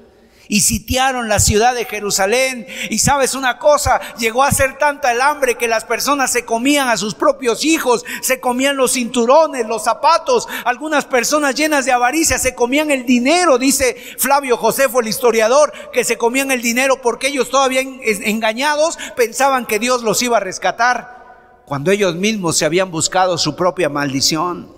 [0.52, 2.68] y sitiaron la ciudad de Jerusalén.
[2.90, 6.90] Y sabes una cosa, llegó a ser tanta el hambre que las personas se comían
[6.90, 10.50] a sus propios hijos, se comían los cinturones, los zapatos.
[10.66, 16.04] Algunas personas llenas de avaricia se comían el dinero, dice Flavio Josefo, el historiador, que
[16.04, 21.64] se comían el dinero porque ellos todavía engañados pensaban que Dios los iba a rescatar
[21.66, 24.76] cuando ellos mismos se habían buscado su propia maldición.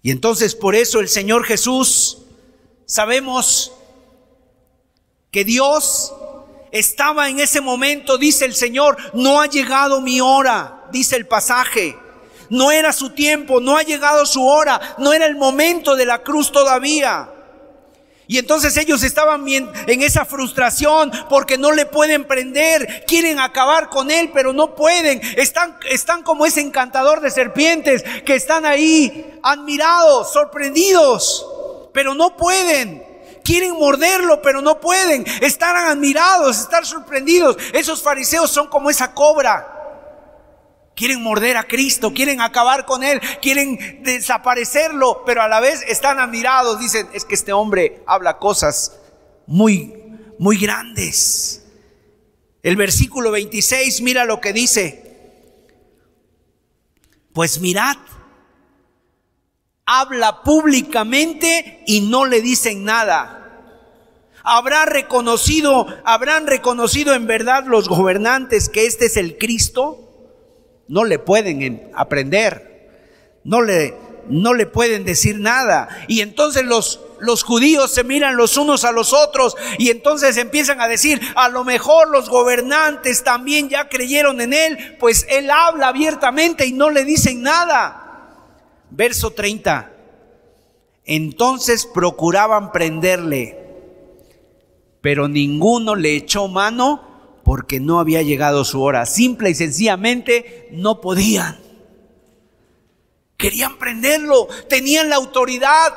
[0.00, 2.22] Y entonces por eso el Señor Jesús,
[2.86, 3.74] sabemos
[5.30, 6.12] que Dios
[6.70, 11.96] estaba en ese momento, dice el Señor, no ha llegado mi hora, dice el pasaje.
[12.50, 16.22] No era su tiempo, no ha llegado su hora, no era el momento de la
[16.22, 17.30] cruz todavía.
[18.26, 24.10] Y entonces ellos estaban en esa frustración porque no le pueden prender, quieren acabar con
[24.10, 25.20] él, pero no pueden.
[25.36, 31.46] Están, están como ese encantador de serpientes que están ahí admirados, sorprendidos,
[31.94, 33.07] pero no pueden.
[33.48, 35.24] Quieren morderlo, pero no pueden.
[35.40, 37.56] Estar admirados, estar sorprendidos.
[37.72, 39.66] Esos fariseos son como esa cobra.
[40.94, 46.18] Quieren morder a Cristo, quieren acabar con Él, quieren desaparecerlo, pero a la vez están
[46.18, 46.78] admirados.
[46.78, 48.98] Dicen, es que este hombre habla cosas
[49.46, 49.94] muy,
[50.38, 51.64] muy grandes.
[52.62, 55.56] El versículo 26, mira lo que dice.
[57.32, 57.96] Pues mirad,
[59.90, 63.38] habla públicamente y no le dicen nada
[64.48, 70.08] habrá reconocido, habrán reconocido en verdad los gobernantes que este es el Cristo,
[70.88, 72.88] no le pueden aprender,
[73.44, 73.94] no le,
[74.28, 75.88] no le pueden decir nada.
[76.08, 80.80] Y entonces los, los judíos se miran los unos a los otros y entonces empiezan
[80.80, 85.88] a decir, a lo mejor los gobernantes también ya creyeron en él, pues él habla
[85.88, 88.07] abiertamente y no le dicen nada.
[88.90, 89.92] Verso 30.
[91.04, 93.68] Entonces procuraban prenderle
[95.00, 99.06] pero ninguno le echó mano porque no había llegado su hora.
[99.06, 101.58] Simple y sencillamente no podían.
[103.36, 105.94] Querían prenderlo, tenían la autoridad,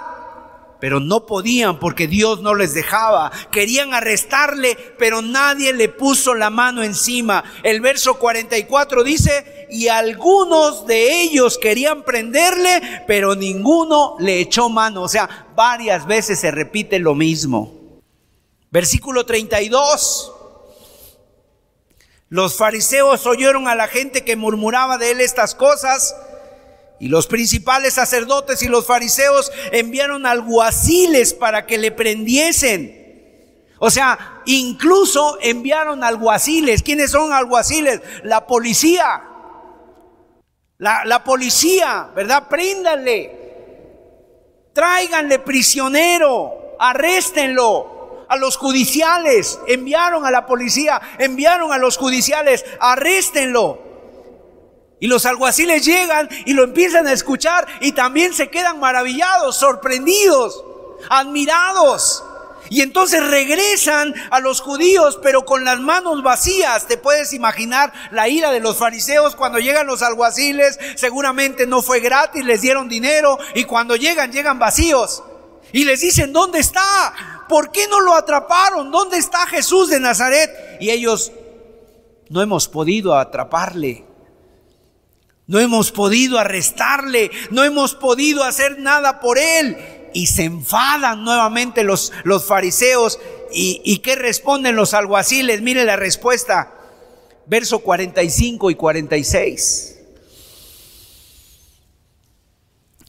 [0.79, 3.31] pero no podían porque Dios no les dejaba.
[3.51, 7.43] Querían arrestarle, pero nadie le puso la mano encima.
[7.63, 15.03] El verso 44 dice, y algunos de ellos querían prenderle, pero ninguno le echó mano.
[15.03, 18.01] O sea, varias veces se repite lo mismo.
[18.69, 20.33] Versículo 32.
[22.27, 26.15] Los fariseos oyeron a la gente que murmuraba de él estas cosas
[26.99, 32.99] y los principales sacerdotes y los fariseos enviaron alguaciles para que le prendiesen.
[33.79, 36.83] O sea, incluso enviaron alguaciles.
[36.83, 38.01] ¿Quiénes son alguaciles?
[38.23, 39.30] La policía.
[40.81, 42.47] La, policía, ¿verdad?
[42.49, 43.39] Préndanle.
[44.73, 46.75] Tráiganle prisionero.
[46.79, 53.77] Arréstenlo a los judiciales, enviaron a la policía, enviaron a los judiciales, arréstenlo.
[54.99, 60.63] Y los alguaciles llegan y lo empiezan a escuchar y también se quedan maravillados, sorprendidos,
[61.09, 62.23] admirados.
[62.71, 66.87] Y entonces regresan a los judíos, pero con las manos vacías.
[66.87, 70.79] Te puedes imaginar la ira de los fariseos cuando llegan los alguaciles.
[70.95, 75.21] Seguramente no fue gratis, les dieron dinero y cuando llegan, llegan vacíos.
[75.73, 77.41] Y les dicen, ¿dónde está?
[77.51, 78.91] ¿por qué no lo atraparon?
[78.91, 80.77] ¿Dónde está Jesús de Nazaret?
[80.79, 81.33] Y ellos,
[82.29, 84.05] no hemos podido atraparle.
[85.47, 89.75] No hemos podido arrestarle, no hemos podido hacer nada por él.
[90.13, 93.19] Y se enfadan nuevamente los, los fariseos.
[93.51, 95.61] ¿Y, ¿Y qué responden los alguaciles?
[95.61, 96.73] Mire la respuesta,
[97.45, 99.91] verso 45 y 46.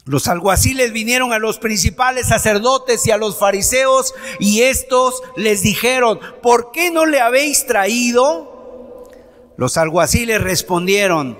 [0.05, 6.18] Los alguaciles vinieron a los principales sacerdotes y a los fariseos y estos les dijeron,
[6.42, 9.09] ¿por qué no le habéis traído?
[9.57, 11.38] Los alguaciles respondieron,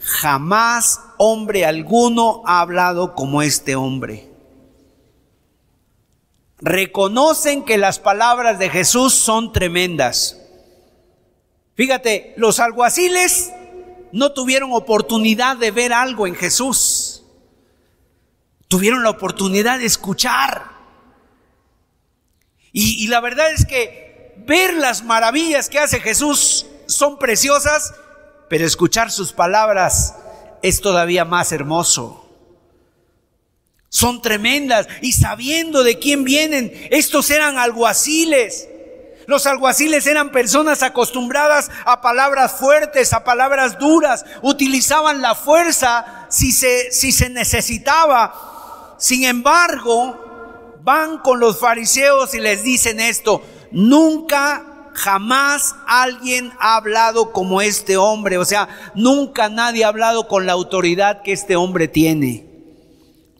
[0.00, 4.27] jamás hombre alguno ha hablado como este hombre.
[6.60, 10.40] Reconocen que las palabras de Jesús son tremendas.
[11.74, 13.52] Fíjate, los alguaciles
[14.12, 17.18] no tuvieron oportunidad de ver algo en Jesús
[18.68, 20.78] tuvieron la oportunidad de escuchar.
[22.70, 27.94] Y, la verdad es que ver las maravillas que hace Jesús son preciosas,
[28.48, 30.14] pero escuchar sus palabras
[30.62, 32.27] es todavía más hermoso.
[33.88, 38.68] Son tremendas y sabiendo de quién vienen, estos eran alguaciles.
[39.26, 46.52] Los alguaciles eran personas acostumbradas a palabras fuertes, a palabras duras, utilizaban la fuerza si
[46.52, 48.56] se, si se necesitaba
[48.98, 57.32] sin embargo, van con los fariseos y les dicen esto, nunca jamás alguien ha hablado
[57.32, 61.86] como este hombre, o sea, nunca nadie ha hablado con la autoridad que este hombre
[61.86, 62.47] tiene.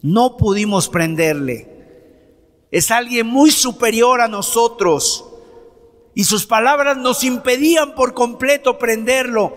[0.02, 1.78] No pudimos prenderle.
[2.70, 5.24] Es alguien muy superior a nosotros.
[6.14, 9.56] Y sus palabras nos impedían por completo prenderlo.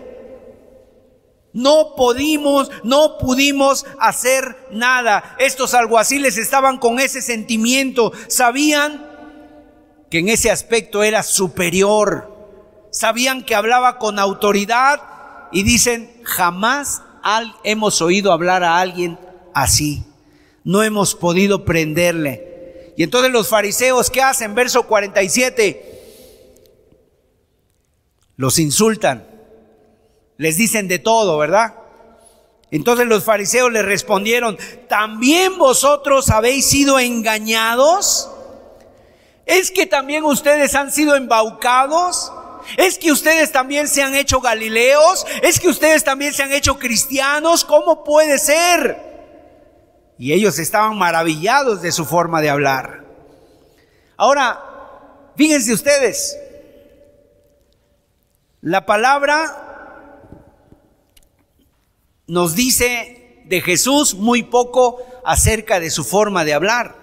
[1.53, 5.35] No pudimos, no pudimos hacer nada.
[5.37, 9.05] Estos alguaciles estaban con ese sentimiento, sabían
[10.09, 12.31] que en ese aspecto era superior,
[12.91, 15.01] sabían que hablaba con autoridad
[15.51, 17.01] y dicen, jamás
[17.63, 19.19] hemos oído hablar a alguien
[19.53, 20.03] así.
[20.63, 22.93] No hemos podido prenderle.
[22.97, 24.53] Y entonces los fariseos, ¿qué hacen?
[24.53, 26.01] Verso 47,
[28.35, 29.31] los insultan
[30.41, 31.75] les dicen de todo, ¿verdad?
[32.71, 34.57] Entonces los fariseos le respondieron,
[34.89, 38.27] ¿también vosotros habéis sido engañados?
[39.45, 42.31] ¿Es que también ustedes han sido embaucados?
[42.77, 45.27] ¿Es que ustedes también se han hecho galileos?
[45.43, 47.63] ¿Es que ustedes también se han hecho cristianos?
[47.63, 49.10] ¿Cómo puede ser?
[50.21, 53.03] Y ellos estaban maravillados de su forma de hablar.
[54.17, 56.37] Ahora, fíjense ustedes,
[58.61, 60.27] la palabra
[62.27, 66.95] nos dice de Jesús muy poco acerca de su forma de hablar.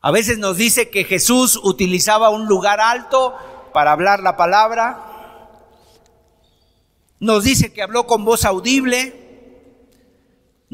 [0.00, 3.34] A veces nos dice que Jesús utilizaba un lugar alto
[3.72, 5.58] para hablar la palabra.
[7.18, 9.23] Nos dice que habló con voz audible.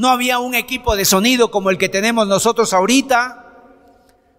[0.00, 3.52] No había un equipo de sonido como el que tenemos nosotros ahorita.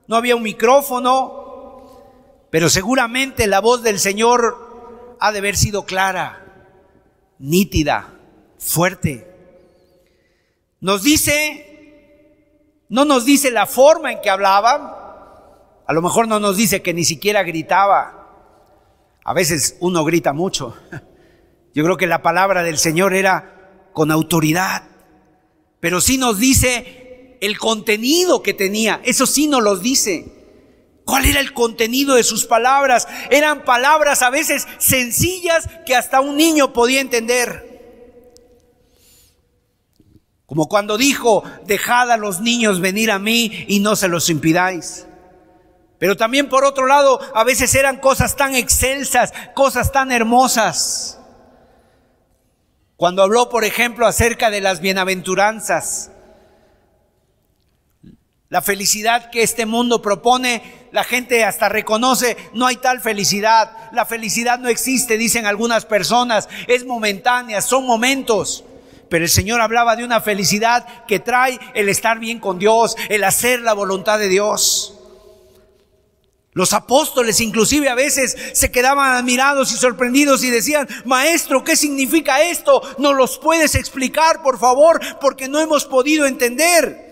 [0.07, 1.86] No había un micrófono.
[2.49, 6.74] Pero seguramente la voz del Señor ha de haber sido clara
[7.38, 8.12] nítida,
[8.57, 9.28] fuerte.
[10.80, 16.57] Nos dice, no nos dice la forma en que hablaba, a lo mejor no nos
[16.57, 18.32] dice que ni siquiera gritaba.
[19.24, 20.76] A veces uno grita mucho.
[21.76, 24.91] Yo creo que la palabra del Señor era con autoridad,
[25.82, 30.38] pero sí nos dice el contenido que tenía, eso sí nos lo dice.
[31.04, 33.08] ¿Cuál era el contenido de sus palabras?
[33.32, 37.70] Eran palabras a veces sencillas que hasta un niño podía entender.
[40.46, 45.08] Como cuando dijo, dejad a los niños venir a mí y no se los impidáis.
[45.98, 51.20] Pero también por otro lado, a veces eran cosas tan excelsas, cosas tan hermosas.
[53.02, 56.12] Cuando habló, por ejemplo, acerca de las bienaventuranzas,
[58.47, 63.76] la felicidad que este mundo propone, la gente hasta reconoce, no hay tal felicidad.
[63.91, 68.66] La felicidad no existe, dicen algunas personas, es momentánea, son momentos.
[69.10, 73.24] Pero el Señor hablaba de una felicidad que trae el estar bien con Dios, el
[73.24, 75.01] hacer la voluntad de Dios.
[76.54, 82.41] Los apóstoles inclusive a veces se quedaban admirados y sorprendidos y decían, Maestro, ¿qué significa
[82.41, 82.82] esto?
[82.97, 84.99] ¿Nos los puedes explicar, por favor?
[85.22, 87.12] Porque no hemos podido entender.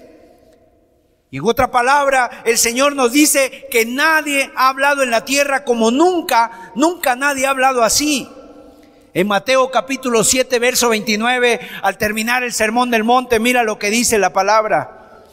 [1.31, 5.63] Y en otra palabra, el Señor nos dice que nadie ha hablado en la tierra
[5.63, 8.27] como nunca, nunca nadie ha hablado así.
[9.13, 13.89] En Mateo capítulo 7, verso 29, al terminar el sermón del monte, mira lo que
[13.89, 15.23] dice la palabra.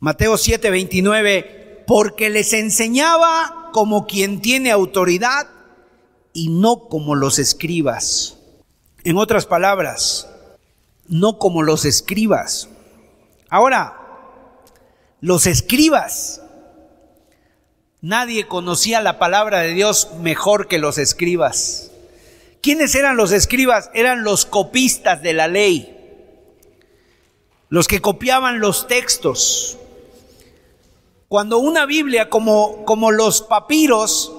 [0.00, 5.48] Mateo 7, 29, porque les enseñaba como quien tiene autoridad
[6.32, 8.38] y no como los escribas.
[9.04, 10.28] En otras palabras,
[11.08, 12.68] no como los escribas.
[13.48, 13.96] Ahora,
[15.20, 16.42] los escribas.
[18.00, 21.90] Nadie conocía la palabra de Dios mejor que los escribas.
[22.60, 23.90] ¿Quiénes eran los escribas?
[23.94, 25.96] Eran los copistas de la ley,
[27.68, 29.78] los que copiaban los textos.
[31.28, 34.32] Cuando una Biblia, como, como los papiros,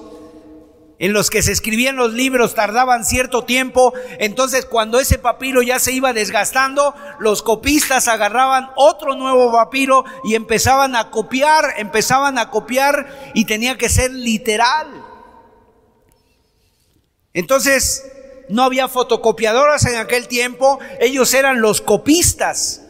[0.98, 5.78] en los que se escribían los libros tardaban cierto tiempo, entonces cuando ese papiro ya
[5.78, 12.50] se iba desgastando, los copistas agarraban otro nuevo papiro y empezaban a copiar, empezaban a
[12.50, 14.88] copiar y tenía que ser literal.
[17.34, 18.10] Entonces,
[18.48, 22.87] no había fotocopiadoras en aquel tiempo, ellos eran los copistas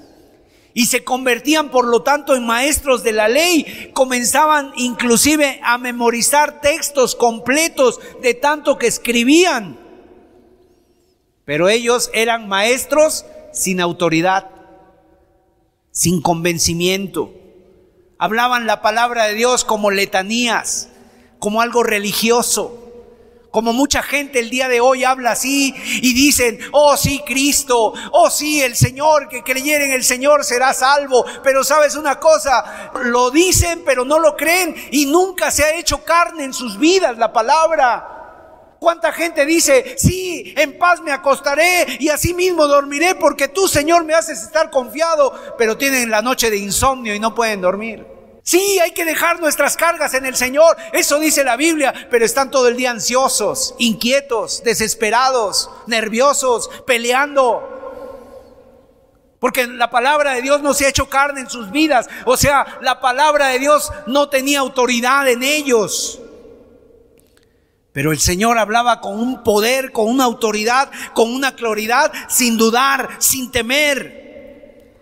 [0.79, 6.61] y se convertían por lo tanto en maestros de la ley, comenzaban inclusive a memorizar
[6.61, 9.76] textos completos de tanto que escribían.
[11.45, 14.51] Pero ellos eran maestros sin autoridad,
[15.91, 17.35] sin convencimiento.
[18.16, 20.91] Hablaban la palabra de Dios como letanías,
[21.41, 22.88] como algo religioso.
[23.59, 28.30] Como mucha gente el día de hoy habla así y dicen, oh sí, Cristo, oh
[28.30, 31.24] sí, el Señor, que creyera en el Señor será salvo.
[31.42, 36.04] Pero sabes una cosa, lo dicen pero no lo creen y nunca se ha hecho
[36.04, 38.76] carne en sus vidas la palabra.
[38.78, 44.04] ¿Cuánta gente dice, sí, en paz me acostaré y así mismo dormiré porque tú, Señor,
[44.04, 48.18] me haces estar confiado, pero tienen la noche de insomnio y no pueden dormir?
[48.49, 50.74] Sí, hay que dejar nuestras cargas en el Señor.
[50.94, 57.62] Eso dice la Biblia, pero están todo el día ansiosos, inquietos, desesperados, nerviosos, peleando.
[59.38, 62.09] Porque la palabra de Dios no se ha hecho carne en sus vidas.
[62.24, 66.18] O sea, la palabra de Dios no tenía autoridad en ellos.
[67.92, 73.11] Pero el Señor hablaba con un poder, con una autoridad, con una claridad, sin dudar,
[73.18, 74.94] sin temer.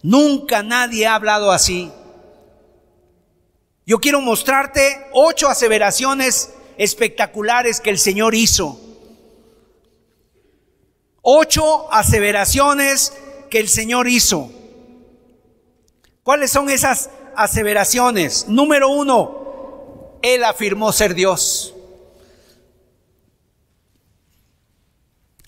[0.00, 1.90] Nunca nadie ha hablado así.
[3.86, 8.80] Yo quiero mostrarte ocho aseveraciones espectaculares que el Señor hizo.
[11.20, 13.12] Ocho aseveraciones
[13.50, 14.50] que el Señor hizo.
[16.22, 18.48] ¿Cuáles son esas aseveraciones?
[18.48, 21.74] Número uno, Él afirmó ser Dios.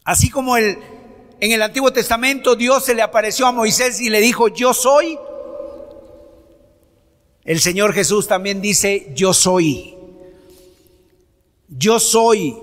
[0.04, 0.78] Así como el,
[1.40, 5.18] en el Antiguo Testamento Dios se le apareció a Moisés y le dijo, yo soy,
[7.46, 9.94] el Señor Jesús también dice, yo soy.
[11.68, 12.56] Yo soy.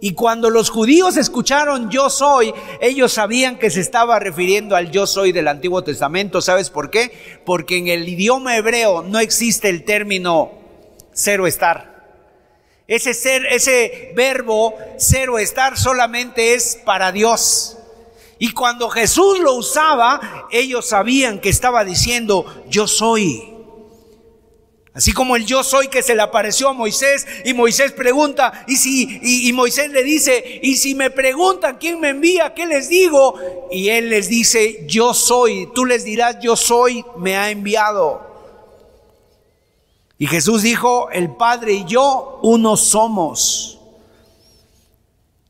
[0.00, 5.08] Y cuando los judíos escucharon yo soy, ellos sabían que se estaba refiriendo al yo
[5.08, 6.40] soy del Antiguo Testamento.
[6.40, 7.40] ¿Sabes por qué?
[7.44, 10.52] Porque en el idioma hebreo no existe el término
[11.12, 11.98] cero estar.
[12.86, 17.76] Ese ser, ese verbo cero estar solamente es para Dios.
[18.38, 23.57] Y cuando Jesús lo usaba, ellos sabían que estaba diciendo yo soy.
[24.98, 28.74] Así como el yo soy que se le apareció a Moisés y Moisés pregunta, y
[28.74, 33.36] si y, Moisés le dice, y si me preguntan quién me envía, ¿qué les digo?
[33.70, 35.68] Y él les dice, yo soy.
[35.72, 38.26] Tú les dirás, yo soy, me ha enviado.
[40.18, 43.78] Y Jesús dijo, el Padre y yo uno somos.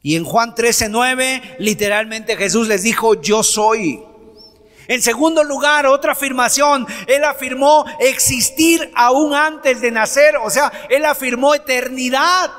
[0.02, 4.02] Y en Juan 13:9 literalmente Jesús les dijo, yo soy.
[4.88, 11.04] En segundo lugar, otra afirmación, él afirmó existir aún antes de nacer, o sea, él
[11.04, 12.50] afirmó eternidad.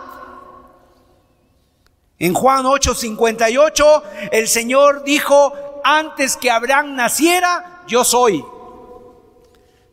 [2.20, 8.46] En Juan 8:58, el Señor dijo, antes que Abraham naciera, yo soy.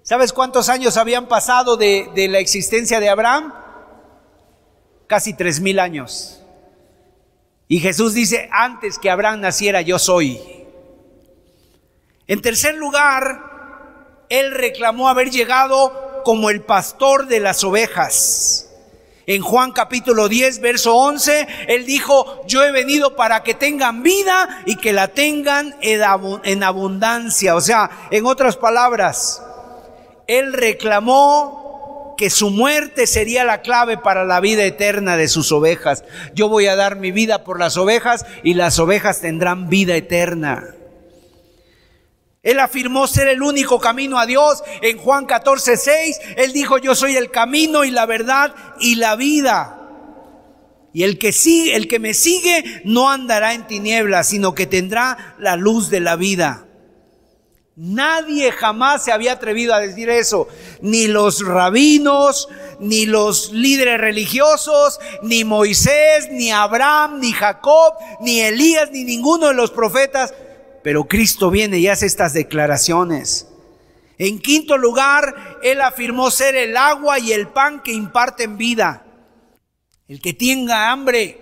[0.03, 3.55] ¿Sabes cuántos años habían pasado de, de la existencia de Abraham?
[5.07, 6.43] Casi tres mil años.
[7.67, 10.66] Y Jesús dice, antes que Abraham naciera, yo soy.
[12.29, 18.69] En tercer lugar, él reclamó haber llegado como el pastor de las ovejas.
[19.29, 24.63] En Juan capítulo 10, verso 11, él dijo, yo he venido para que tengan vida
[24.67, 27.55] y que la tengan en abundancia.
[27.55, 29.43] O sea, en otras palabras,
[30.27, 36.03] él reclamó que su muerte sería la clave para la vida eterna de sus ovejas.
[36.35, 40.75] Yo voy a dar mi vida por las ovejas y las ovejas tendrán vida eterna.
[42.47, 44.63] Él afirmó ser el único camino a Dios.
[44.81, 49.17] En Juan 14, 6, Él dijo, yo soy el camino y la verdad y la
[49.17, 49.81] vida.
[50.95, 55.35] Y el que sigue, el que me sigue no andará en tinieblas, sino que tendrá
[55.41, 56.69] la luz de la vida.
[57.75, 60.47] Nadie jamás se había atrevido a decir eso,
[60.81, 68.93] ni los rabinos, ni los líderes religiosos, ni Moisés, ni Abraham, ni Jacob, ni Elías,
[68.93, 70.33] ni ninguno de los profetas
[70.87, 73.49] pero Cristo viene y hace estas declaraciones.
[74.19, 79.05] En quinto lugar, Él afirmó ser el agua y el pan que imparten vida.
[80.07, 81.41] El que tenga hambre,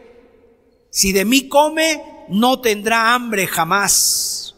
[0.89, 4.55] si de mí come, no tendrá hambre jamás.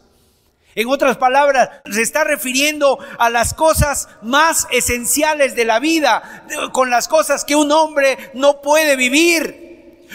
[0.73, 6.89] En otras palabras, se está refiriendo a las cosas más esenciales de la vida, con
[6.89, 9.66] las cosas que un hombre no puede vivir.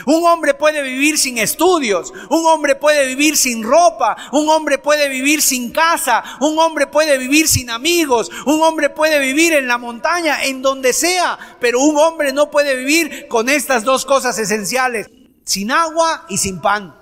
[0.07, 5.09] Un hombre puede vivir sin estudios, un hombre puede vivir sin ropa, un hombre puede
[5.09, 9.79] vivir sin casa, un hombre puede vivir sin amigos, un hombre puede vivir en la
[9.79, 15.11] montaña, en donde sea, pero un hombre no puede vivir con estas dos cosas esenciales,
[15.45, 16.97] sin agua y sin pan.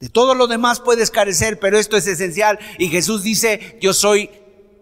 [0.00, 2.58] De todo lo demás puedes carecer, pero esto es esencial.
[2.78, 4.30] Y Jesús dice, yo soy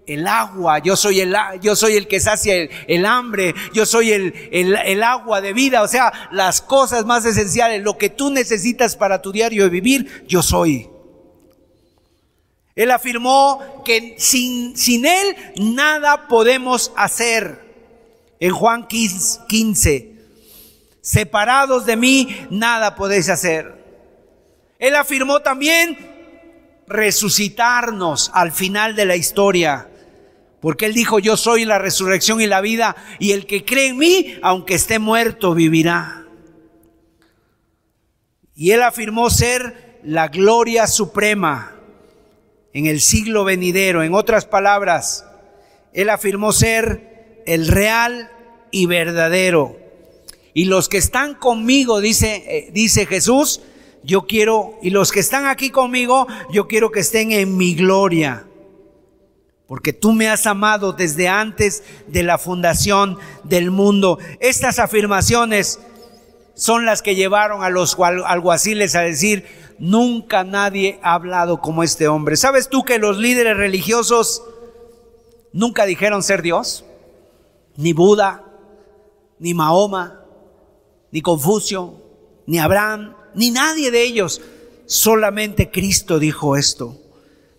[0.06, 4.34] el agua, yo soy el, yo soy el que sacia el, hambre, yo soy el,
[4.52, 9.22] el, agua de vida, o sea, las cosas más esenciales, lo que tú necesitas para
[9.22, 10.88] tu diario de vivir, yo soy.
[12.74, 17.62] Él afirmó que sin, sin Él nada podemos hacer.
[18.40, 20.12] En Juan 15,
[21.00, 23.84] separados de mí, nada podéis hacer.
[24.78, 25.96] Él afirmó también
[26.86, 29.88] resucitarnos al final de la historia.
[30.64, 33.98] Porque Él dijo, yo soy la resurrección y la vida, y el que cree en
[33.98, 36.24] mí, aunque esté muerto, vivirá.
[38.54, 41.76] Y Él afirmó ser la gloria suprema
[42.72, 44.02] en el siglo venidero.
[44.02, 45.26] En otras palabras,
[45.92, 48.30] Él afirmó ser el real
[48.70, 49.78] y verdadero.
[50.54, 53.60] Y los que están conmigo, dice, eh, dice Jesús,
[54.02, 58.46] yo quiero, y los que están aquí conmigo, yo quiero que estén en mi gloria
[59.66, 64.18] porque tú me has amado desde antes de la fundación del mundo.
[64.40, 65.80] Estas afirmaciones
[66.54, 69.46] son las que llevaron a los alguaciles a decir,
[69.78, 72.36] nunca nadie ha hablado como este hombre.
[72.36, 74.42] ¿Sabes tú que los líderes religiosos
[75.52, 76.84] nunca dijeron ser Dios?
[77.76, 78.44] Ni Buda,
[79.38, 80.20] ni Mahoma,
[81.10, 81.94] ni Confucio,
[82.46, 84.40] ni Abraham, ni nadie de ellos.
[84.86, 86.98] Solamente Cristo dijo esto.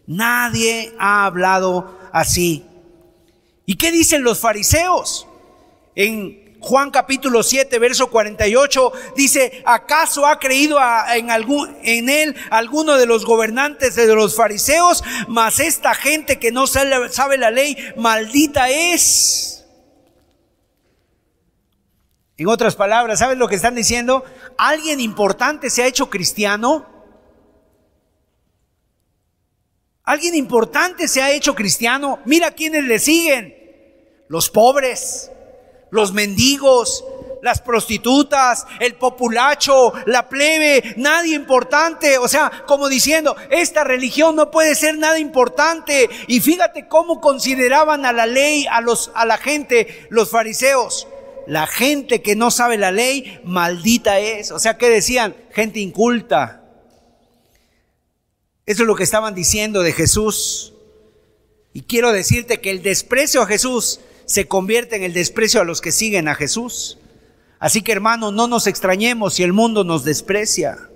[0.07, 2.65] Nadie ha hablado así.
[3.65, 5.27] ¿Y qué dicen los fariseos?
[5.95, 10.79] En Juan capítulo 7, verso 48, dice, ¿acaso ha creído
[11.13, 15.03] en, algún, en él alguno de los gobernantes de los fariseos?
[15.27, 19.65] Mas esta gente que no sabe la ley, maldita es.
[22.37, 24.23] En otras palabras, ¿sabes lo que están diciendo?
[24.57, 26.94] ¿Alguien importante se ha hecho cristiano?
[30.05, 32.19] Alguien importante se ha hecho cristiano.
[32.25, 33.55] Mira quiénes le siguen.
[34.27, 35.31] Los pobres,
[35.89, 37.03] los mendigos,
[37.41, 42.17] las prostitutas, el populacho, la plebe, nadie importante.
[42.17, 46.09] O sea, como diciendo, esta religión no puede ser nada importante.
[46.27, 51.07] Y fíjate cómo consideraban a la ley, a, los, a la gente, los fariseos.
[51.47, 54.51] La gente que no sabe la ley, maldita es.
[54.51, 55.35] O sea, ¿qué decían?
[55.51, 56.64] Gente inculta,
[58.65, 60.73] eso es lo que estaban diciendo de Jesús.
[61.73, 65.81] Y quiero decirte que el desprecio a Jesús se convierte en el desprecio a los
[65.81, 66.97] que siguen a Jesús.
[67.59, 70.89] Así que hermano, no nos extrañemos si el mundo nos desprecia.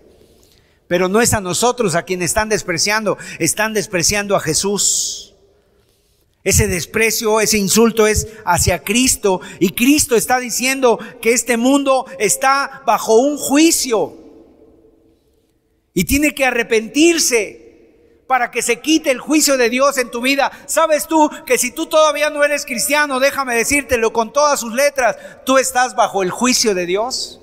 [0.87, 5.35] Pero no es a nosotros a quien están despreciando, están despreciando a Jesús.
[6.43, 9.41] Ese desprecio, ese insulto es hacia Cristo.
[9.59, 14.15] Y Cristo está diciendo que este mundo está bajo un juicio
[15.93, 17.58] y tiene que arrepentirse
[18.29, 20.51] para que se quite el juicio de Dios en tu vida.
[20.67, 25.17] ¿Sabes tú que si tú todavía no eres cristiano, déjame decírtelo con todas sus letras,
[25.47, 27.41] tú estás bajo el juicio de Dios?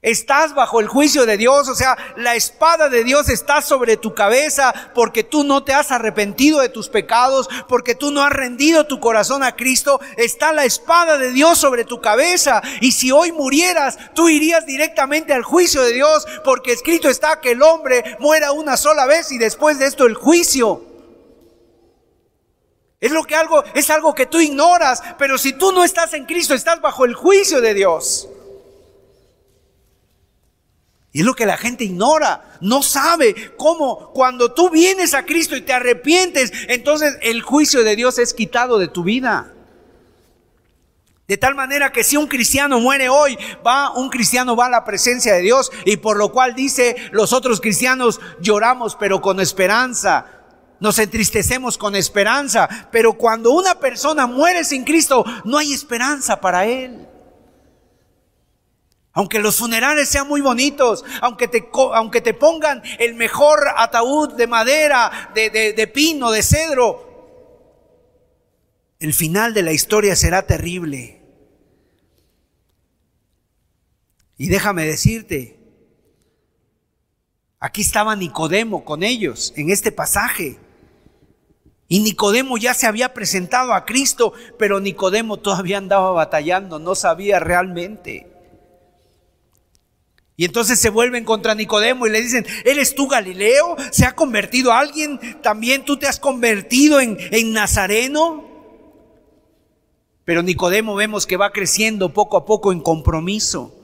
[0.00, 4.14] Estás bajo el juicio de Dios, o sea, la espada de Dios está sobre tu
[4.14, 8.86] cabeza porque tú no te has arrepentido de tus pecados, porque tú no has rendido
[8.86, 10.00] tu corazón a Cristo.
[10.16, 12.62] Está la espada de Dios sobre tu cabeza.
[12.80, 17.50] Y si hoy murieras, tú irías directamente al juicio de Dios porque escrito está que
[17.50, 20.84] el hombre muera una sola vez y después de esto el juicio.
[23.00, 26.24] Es lo que algo es algo que tú ignoras, pero si tú no estás en
[26.24, 28.28] Cristo, estás bajo el juicio de Dios.
[31.12, 35.56] Y es lo que la gente ignora, no sabe cómo cuando tú vienes a Cristo
[35.56, 39.54] y te arrepientes, entonces el juicio de Dios es quitado de tu vida.
[41.26, 44.84] De tal manera que si un cristiano muere hoy, va un cristiano va a la
[44.84, 50.26] presencia de Dios y por lo cual dice los otros cristianos lloramos pero con esperanza.
[50.80, 56.66] Nos entristecemos con esperanza, pero cuando una persona muere sin Cristo, no hay esperanza para
[56.66, 57.07] él.
[59.18, 64.46] Aunque los funerales sean muy bonitos, aunque te, aunque te pongan el mejor ataúd de
[64.46, 67.34] madera, de, de pino, de cedro,
[69.00, 71.20] el final de la historia será terrible.
[74.36, 75.58] Y déjame decirte,
[77.58, 80.60] aquí estaba Nicodemo con ellos en este pasaje.
[81.88, 87.40] Y Nicodemo ya se había presentado a Cristo, pero Nicodemo todavía andaba batallando, no sabía
[87.40, 88.37] realmente.
[90.38, 93.76] Y entonces se vuelven contra Nicodemo y le dicen, ¿eres tú Galileo?
[93.90, 95.18] ¿Se ha convertido alguien?
[95.42, 98.44] ¿También tú te has convertido en, en Nazareno?
[100.24, 103.74] Pero Nicodemo vemos que va creciendo poco a poco en compromiso.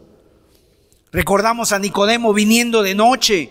[1.10, 3.50] Recordamos a Nicodemo viniendo de noche.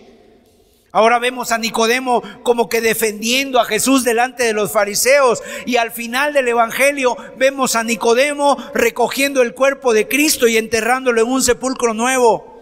[0.90, 5.42] Ahora vemos a Nicodemo como que defendiendo a Jesús delante de los fariseos.
[5.66, 11.20] Y al final del Evangelio vemos a Nicodemo recogiendo el cuerpo de Cristo y enterrándolo
[11.20, 12.53] en un sepulcro nuevo.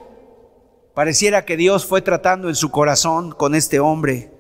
[0.94, 4.30] Pareciera que Dios fue tratando en su corazón con este hombre.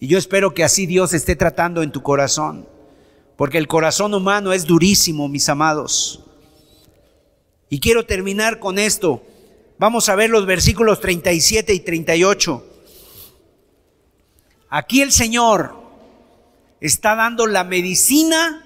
[0.00, 2.66] Y yo espero que así Dios esté tratando en tu corazón.
[3.36, 6.24] Porque el corazón humano es durísimo, mis amados.
[7.68, 9.22] Y quiero terminar con esto.
[9.78, 12.64] Vamos a ver los versículos 37 y 38.
[14.70, 15.74] Aquí el Señor
[16.80, 18.64] está dando la medicina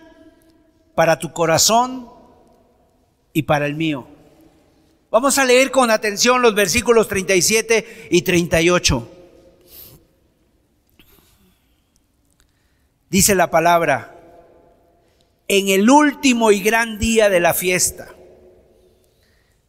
[0.94, 2.08] para tu corazón
[3.32, 4.06] y para el mío.
[5.10, 9.08] Vamos a leer con atención los versículos 37 y 38.
[13.08, 14.14] Dice la palabra,
[15.48, 18.14] en el último y gran día de la fiesta.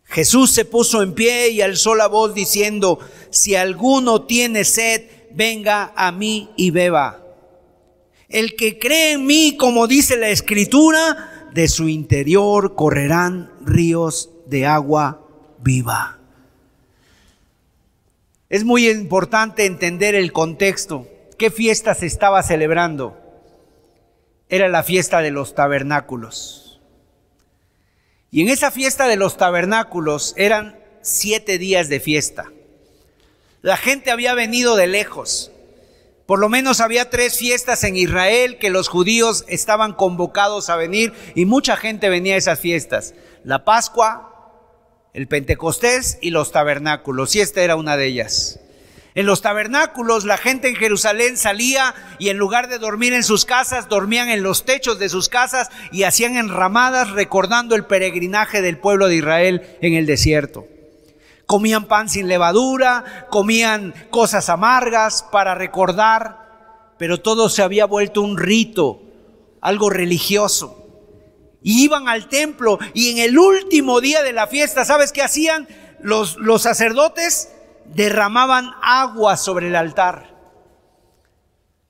[0.04, 5.94] Jesús se puso en pie y alzó la voz diciendo, si alguno tiene sed, venga
[5.96, 7.24] a mí y beba.
[8.28, 14.66] El que cree en mí, como dice la escritura, de su interior correrán ríos de
[14.66, 15.28] agua
[15.62, 16.18] viva.
[18.50, 21.08] Es muy importante entender el contexto.
[21.38, 23.30] ¿Qué fiesta se estaba celebrando?
[24.50, 26.82] era la fiesta de los tabernáculos.
[28.32, 32.52] Y en esa fiesta de los tabernáculos eran siete días de fiesta.
[33.62, 35.52] La gente había venido de lejos.
[36.26, 41.14] Por lo menos había tres fiestas en Israel que los judíos estaban convocados a venir
[41.36, 43.16] y mucha gente venía a esas fiestas.
[43.44, 44.29] La Pascua,
[45.14, 47.36] el Pentecostés y los tabernáculos.
[47.36, 48.60] Y esta era una de ellas.
[49.16, 53.44] En los tabernáculos la gente en Jerusalén salía y en lugar de dormir en sus
[53.44, 58.78] casas, dormían en los techos de sus casas y hacían enramadas recordando el peregrinaje del
[58.78, 60.68] pueblo de Israel en el desierto.
[61.48, 68.38] Comían pan sin levadura, comían cosas amargas para recordar, pero todo se había vuelto un
[68.38, 69.02] rito,
[69.60, 70.89] algo religioso.
[71.62, 75.68] Y iban al templo y en el último día de la fiesta, ¿sabes qué hacían?
[76.02, 77.50] Los, los sacerdotes
[77.86, 80.30] derramaban agua sobre el altar.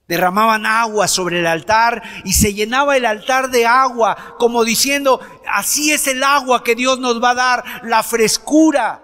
[0.07, 5.91] Derramaban agua sobre el altar y se llenaba el altar de agua, como diciendo, así
[5.91, 9.03] es el agua que Dios nos va a dar, la frescura.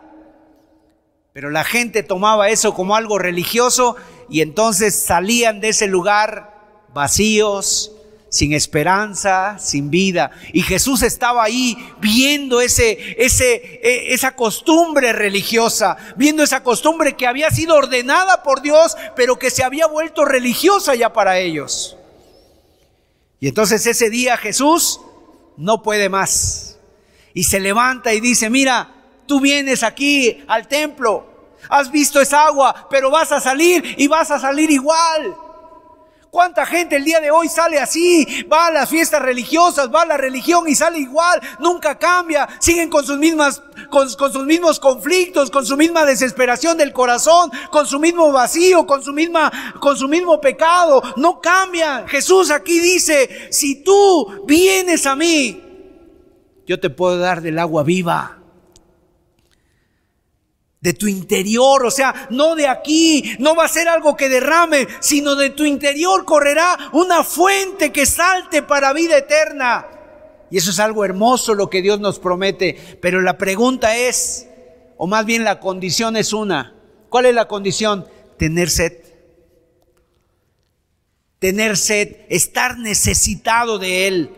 [1.31, 3.95] Pero la gente tomaba eso como algo religioso
[4.29, 7.91] y entonces salían de ese lugar vacíos,
[8.35, 10.29] sin esperanza, sin vida.
[10.51, 17.27] Y Jesús estaba ahí viendo ese, ese, e, esa costumbre religiosa, viendo esa costumbre que
[17.27, 21.95] había sido ordenada por Dios, pero que se había vuelto religiosa ya para ellos.
[23.39, 24.99] Y entonces ese día Jesús
[25.55, 26.77] no puede más.
[27.33, 32.87] Y se levanta y dice, mira, tú vienes aquí al templo, has visto esa agua,
[32.89, 35.37] pero vas a salir y vas a salir igual.
[36.35, 38.43] ¿Cuánta gente el día de hoy sale así?
[38.51, 42.89] Va a las fiestas religiosas, va a la religión y sale igual, nunca cambia, siguen
[42.89, 48.01] con sus mismas con, sus mismos conflictos, con su misma desesperación del corazón, con su
[48.01, 52.05] mismo vacío, con su misma con su mismo pecado, no cambian.
[52.09, 55.63] Jesús aquí dice, si tú vienes a mí,
[56.67, 58.44] yo te puedo dar del agua viva
[60.85, 64.87] de tu interior, o sea, no de aquí, no va a ser algo que derrame,
[64.99, 69.87] sino de tu interior correrá una fuente que salte para vida eterna.
[70.51, 74.45] Y eso es algo hermoso lo que Dios nos promete, pero la pregunta es,
[74.95, 76.75] o más bien la condición es una,
[77.09, 78.05] ¿cuál es la condición?
[78.37, 78.93] Tener sed.
[81.39, 84.29] Tener sed, estar necesitado de Él.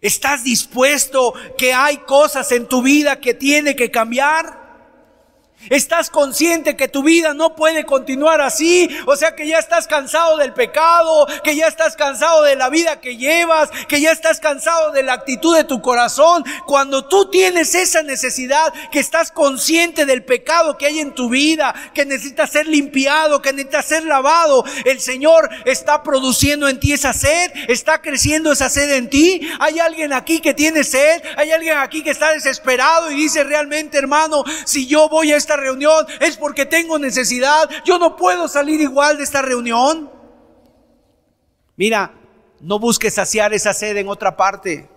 [0.00, 4.55] ¿Estás dispuesto que hay cosas en tu vida que tiene que cambiar?
[5.70, 10.36] Estás consciente que tu vida no puede continuar así, o sea que ya estás cansado
[10.36, 14.92] del pecado, que ya estás cansado de la vida que llevas, que ya estás cansado
[14.92, 16.44] de la actitud de tu corazón.
[16.66, 21.74] Cuando tú tienes esa necesidad, que estás consciente del pecado que hay en tu vida,
[21.94, 27.12] que necesitas ser limpiado, que necesitas ser lavado, el Señor está produciendo en ti esa
[27.12, 29.40] sed, está creciendo esa sed en ti.
[29.58, 33.98] Hay alguien aquí que tiene sed, hay alguien aquí que está desesperado y dice realmente,
[33.98, 37.70] hermano, si yo voy a esta reunión es porque tengo necesidad.
[37.84, 40.10] Yo no puedo salir igual de esta reunión.
[41.76, 42.14] Mira,
[42.60, 44.88] no busques saciar esa sed en otra parte.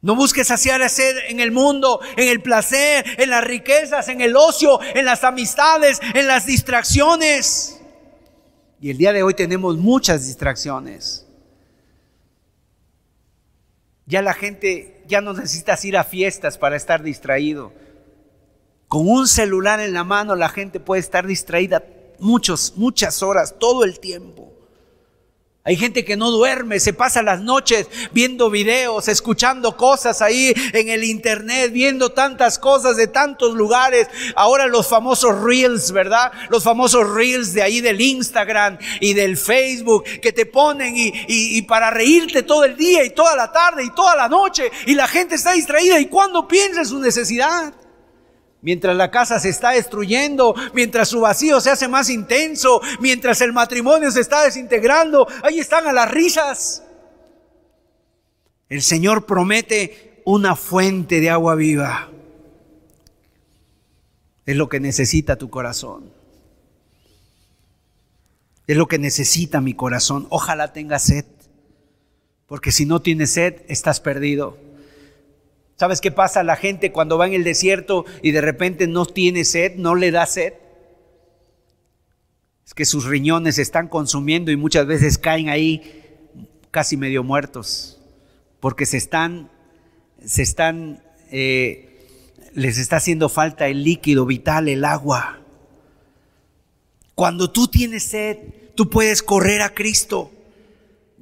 [0.00, 4.22] No busques saciar esa sed en el mundo, en el placer, en las riquezas, en
[4.22, 7.80] el ocio, en las amistades, en las distracciones.
[8.80, 11.26] Y el día de hoy tenemos muchas distracciones.
[14.06, 17.83] Ya la gente ya no necesita ir a fiestas para estar distraído.
[18.94, 21.82] Con un celular en la mano la gente puede estar distraída
[22.20, 24.52] muchos, muchas horas, todo el tiempo.
[25.64, 30.90] Hay gente que no duerme, se pasa las noches viendo videos, escuchando cosas ahí en
[30.90, 34.06] el internet, viendo tantas cosas de tantos lugares.
[34.36, 36.30] Ahora los famosos reels, ¿verdad?
[36.48, 41.62] Los famosos reels de ahí del Instagram y del Facebook que te ponen y, y
[41.62, 45.08] para reírte todo el día y toda la tarde y toda la noche y la
[45.08, 47.74] gente está distraída y cuando piensa en su necesidad
[48.64, 53.52] mientras la casa se está destruyendo, mientras su vacío se hace más intenso, mientras el
[53.52, 56.82] matrimonio se está desintegrando, ahí están a las risas.
[58.70, 62.10] El Señor promete una fuente de agua viva.
[64.46, 66.10] Es lo que necesita tu corazón.
[68.66, 70.26] Es lo que necesita mi corazón.
[70.30, 71.26] Ojalá tenga sed.
[72.46, 74.56] Porque si no tienes sed, estás perdido.
[75.76, 79.06] ¿Sabes qué pasa a la gente cuando va en el desierto y de repente no
[79.06, 80.54] tiene sed, no le da sed?
[82.64, 86.02] Es que sus riñones se están consumiendo y muchas veces caen ahí
[86.70, 88.00] casi medio muertos,
[88.60, 89.50] porque se están,
[90.24, 92.06] se están, eh,
[92.54, 95.40] les está haciendo falta el líquido vital, el agua.
[97.14, 98.38] Cuando tú tienes sed,
[98.74, 100.32] tú puedes correr a Cristo.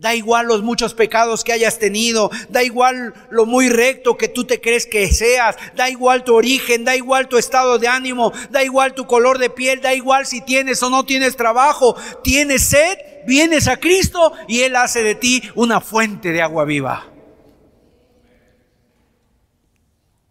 [0.02, 4.42] Da igual los muchos pecados que hayas tenido, da igual lo muy recto que tú
[4.42, 8.64] te crees que seas, da igual tu origen, da igual tu estado de ánimo, da
[8.64, 11.94] igual tu color de piel, da igual si tienes o no tienes trabajo,
[12.24, 12.98] tienes sed,
[13.28, 17.06] vienes a Cristo y Él hace de ti una fuente de agua viva.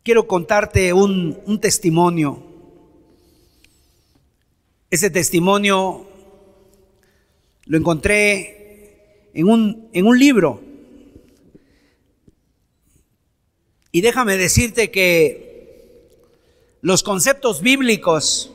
[0.04, 2.44] Quiero contarte un, un testimonio.
[4.90, 6.08] Ese testimonio
[7.68, 8.61] lo encontré
[9.34, 10.62] en un, en un libro.
[13.92, 15.52] Y déjame decirte que
[16.82, 18.52] los conceptos bíblicos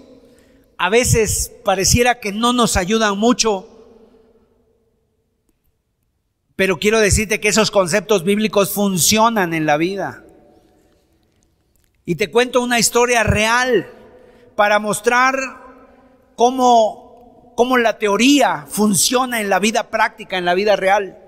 [0.79, 3.69] a veces pareciera que no nos ayudan mucho,
[6.55, 10.25] pero quiero decirte que esos conceptos bíblicos funcionan en la vida.
[12.05, 13.91] Y te cuento una historia real
[14.55, 15.35] para mostrar
[16.35, 17.06] cómo
[17.57, 21.19] cómo la teoría funciona en la vida práctica, en la vida real.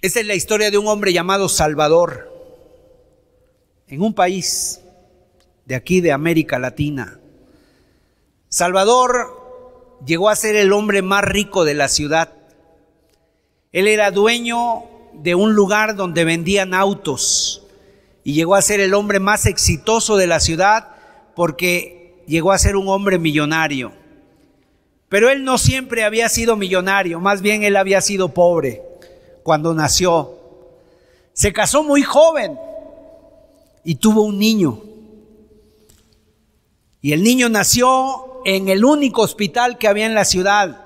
[0.00, 2.32] Esa es la historia de un hombre llamado Salvador,
[3.88, 4.80] en un país
[5.66, 7.18] de aquí de América Latina.
[8.48, 12.32] Salvador llegó a ser el hombre más rico de la ciudad.
[13.72, 17.66] Él era dueño de un lugar donde vendían autos
[18.22, 20.94] y llegó a ser el hombre más exitoso de la ciudad
[21.34, 23.92] porque llegó a ser un hombre millonario.
[25.08, 28.82] Pero él no siempre había sido millonario, más bien él había sido pobre
[29.42, 30.38] cuando nació.
[31.32, 32.58] Se casó muy joven
[33.84, 34.82] y tuvo un niño.
[37.00, 40.84] Y el niño nació en el único hospital que había en la ciudad.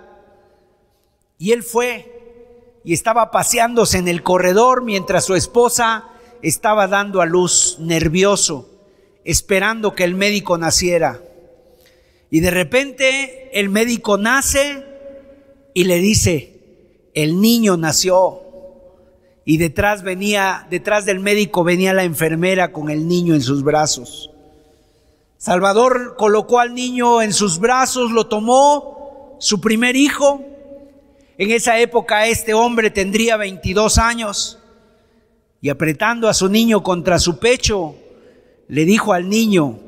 [1.39, 6.09] Y él fue y estaba paseándose en el corredor mientras su esposa
[6.43, 8.69] estaba dando a luz nervioso,
[9.25, 11.21] esperando que el médico naciera.
[12.31, 14.85] Y de repente el médico nace
[15.75, 16.59] y le dice,
[17.15, 18.43] el niño nació.
[19.45, 24.31] Y detrás venía, detrás del médico venía la enfermera con el niño en sus brazos.
[25.39, 30.45] Salvador colocó al niño en sus brazos, lo tomó, su primer hijo.
[31.39, 34.59] En esa época este hombre tendría 22 años
[35.61, 37.97] y apretando a su niño contra su pecho,
[38.69, 39.79] le dijo al niño,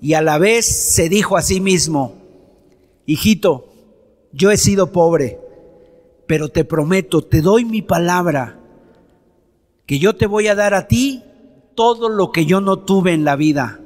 [0.00, 2.14] y a la vez se dijo a sí mismo,
[3.06, 3.68] hijito,
[4.32, 5.40] yo he sido pobre,
[6.26, 8.58] pero te prometo, te doy mi palabra,
[9.86, 11.22] que yo te voy a dar a ti
[11.74, 13.80] todo lo que yo no tuve en la vida.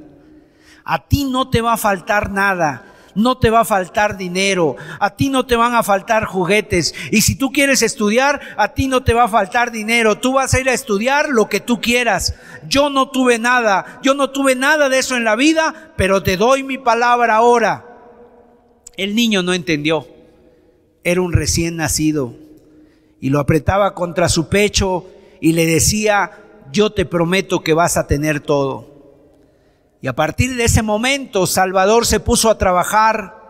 [0.83, 5.15] A ti no te va a faltar nada no te va a faltar dinero, a
[5.15, 6.93] ti no te van a faltar juguetes.
[7.11, 10.19] Y si tú quieres estudiar, a ti no te va a faltar dinero.
[10.19, 12.35] Tú vas a ir a estudiar lo que tú quieras.
[12.67, 16.37] Yo no tuve nada, yo no tuve nada de eso en la vida, pero te
[16.37, 17.85] doy mi palabra ahora.
[18.97, 20.07] El niño no entendió.
[21.03, 22.33] Era un recién nacido.
[23.21, 25.05] Y lo apretaba contra su pecho
[25.39, 26.31] y le decía,
[26.71, 28.94] yo te prometo que vas a tener todo.
[30.05, 33.41] Y a partir de ese momento Salvador se puso a trabajar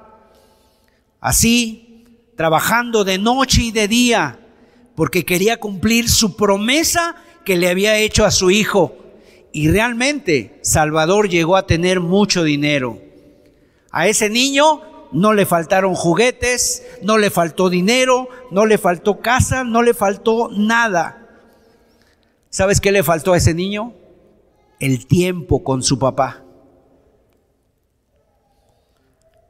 [1.19, 2.05] así,
[2.37, 4.39] trabajando de noche y de día,
[4.95, 8.95] porque quería cumplir su promesa que le había hecho a su hijo.
[9.51, 13.01] Y realmente Salvador llegó a tener mucho dinero.
[13.91, 14.81] A ese niño
[15.11, 20.49] no le faltaron juguetes, no le faltó dinero, no le faltó casa, no le faltó
[20.55, 21.27] nada.
[22.49, 23.93] ¿Sabes qué le faltó a ese niño?
[24.79, 26.44] El tiempo con su papá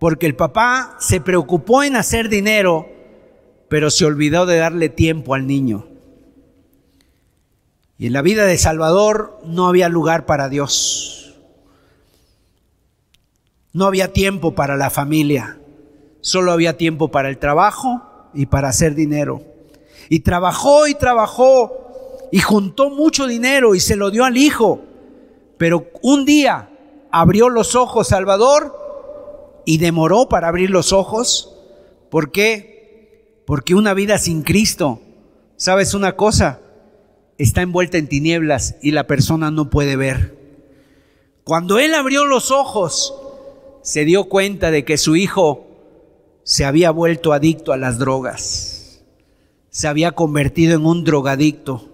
[0.06, 2.88] porque el papá se preocupó en hacer dinero,
[3.70, 5.88] pero se olvidó de darle tiempo al niño.
[7.98, 11.36] Y en la vida de Salvador no había lugar para Dios.
[13.74, 15.58] No había tiempo para la familia.
[16.22, 19.42] Solo había tiempo para el trabajo y para hacer dinero.
[20.08, 24.82] Y trabajó y trabajó y juntó mucho dinero y se lo dio al hijo.
[25.58, 26.70] Pero un día
[27.10, 28.85] abrió los ojos Salvador
[29.66, 31.56] y demoró para abrir los ojos.
[32.10, 33.42] ¿Por qué?
[33.46, 35.02] Porque una vida sin Cristo,
[35.58, 36.62] ¿sabes una cosa?
[37.38, 40.36] Está envuelta en tinieblas y la persona no puede ver.
[41.44, 43.14] Cuando él abrió los ojos,
[43.82, 45.68] se dio cuenta de que su hijo
[46.44, 49.04] se había vuelto adicto a las drogas.
[49.70, 51.90] Se había convertido en un drogadicto.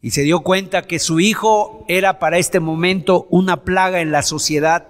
[0.00, 4.22] Y se dio cuenta que su hijo era para este momento una plaga en la
[4.22, 4.88] sociedad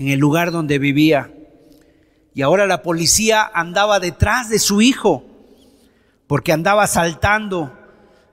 [0.00, 1.30] en el lugar donde vivía.
[2.32, 5.24] Y ahora la policía andaba detrás de su hijo,
[6.26, 7.70] porque andaba asaltando,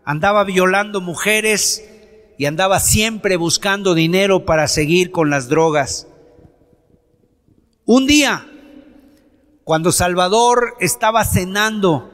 [0.05, 1.83] andaba violando mujeres
[2.37, 6.07] y andaba siempre buscando dinero para seguir con las drogas.
[7.83, 8.47] Un día,
[9.65, 12.09] cuando Salvador estaba cenando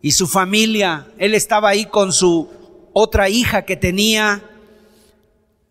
[0.00, 2.48] y su familia, él estaba ahí con su
[2.94, 4.48] otra hija que tenía,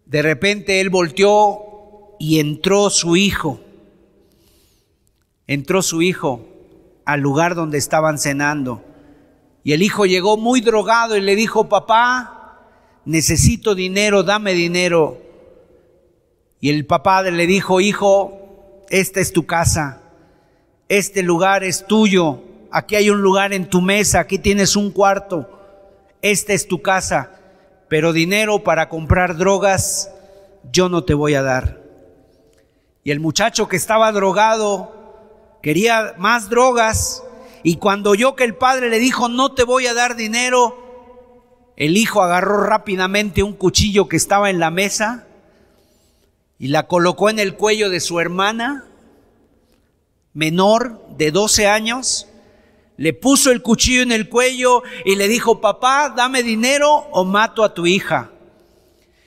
[0.05, 1.70] de repente él volteó
[2.21, 3.59] y entró su hijo.
[5.47, 6.45] Entró su hijo
[7.03, 8.83] al lugar donde estaban cenando.
[9.63, 12.59] Y el hijo llegó muy drogado y le dijo, papá,
[13.05, 15.17] necesito dinero, dame dinero.
[16.59, 20.03] Y el papá le dijo, hijo, esta es tu casa,
[20.89, 25.49] este lugar es tuyo, aquí hay un lugar en tu mesa, aquí tienes un cuarto,
[26.21, 27.31] esta es tu casa,
[27.89, 30.11] pero dinero para comprar drogas
[30.71, 31.80] yo no te voy a dar.
[33.03, 37.23] Y el muchacho que estaba drogado quería más drogas
[37.63, 40.77] y cuando oyó que el padre le dijo, no te voy a dar dinero,
[41.77, 45.27] el hijo agarró rápidamente un cuchillo que estaba en la mesa
[46.59, 48.85] y la colocó en el cuello de su hermana
[50.33, 52.27] menor de 12 años,
[52.97, 57.63] le puso el cuchillo en el cuello y le dijo, papá, dame dinero o mato
[57.63, 58.29] a tu hija.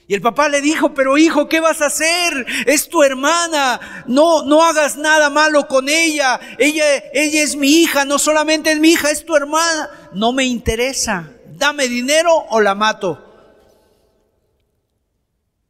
[0.07, 2.47] Y el papá le dijo, pero hijo, ¿qué vas a hacer?
[2.67, 4.05] Es tu hermana.
[4.07, 6.39] No, no hagas nada malo con ella.
[6.59, 6.85] Ella,
[7.15, 9.89] ella es mi hija, no solamente es mi hija, es tu hermana.
[10.13, 11.31] No me interesa.
[11.57, 13.25] Dame dinero o la mato.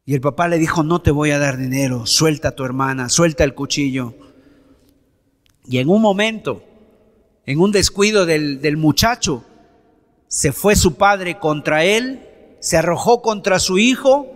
[0.05, 3.09] Y el papá le dijo, no te voy a dar dinero, suelta a tu hermana,
[3.09, 4.13] suelta el cuchillo.
[5.65, 6.61] Y en un momento,
[7.45, 9.43] en un descuido del, del muchacho,
[10.27, 12.21] se fue su padre contra él
[12.59, 14.27] se arrojó contra su hijo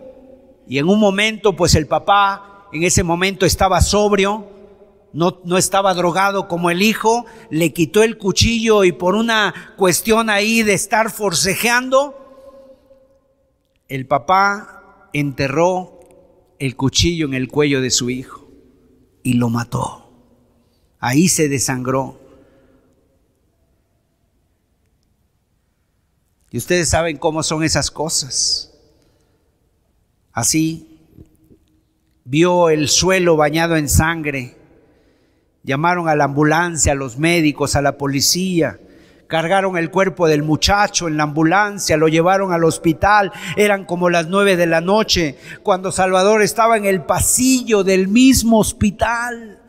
[0.67, 4.47] y en un momento, pues el papá en ese momento estaba sobrio,
[5.11, 10.29] no, no estaba drogado como el hijo, le quitó el cuchillo y por una cuestión
[10.29, 12.15] ahí de estar forcejeando,
[13.87, 15.99] el papá enterró
[16.59, 18.47] el cuchillo en el cuello de su hijo
[19.23, 20.11] y lo mató.
[20.99, 22.18] Ahí se desangró.
[26.51, 28.73] Y ustedes saben cómo son esas cosas.
[30.31, 30.99] Así,
[32.23, 34.57] vio el suelo bañado en sangre.
[35.63, 38.79] Llamaron a la ambulancia, a los médicos, a la policía.
[39.27, 43.31] Cargaron el cuerpo del muchacho en la ambulancia, lo llevaron al hospital.
[43.55, 48.57] Eran como las nueve de la noche cuando Salvador estaba en el pasillo del mismo
[48.57, 49.59] hospital.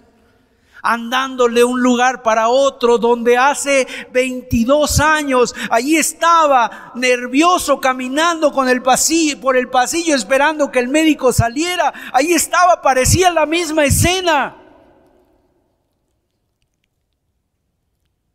[0.82, 8.68] Andando de un lugar para otro, donde hace 22 años allí estaba nervioso caminando con
[8.68, 11.92] el pasillo, por el pasillo esperando que el médico saliera.
[12.12, 14.56] Allí estaba, parecía la misma escena.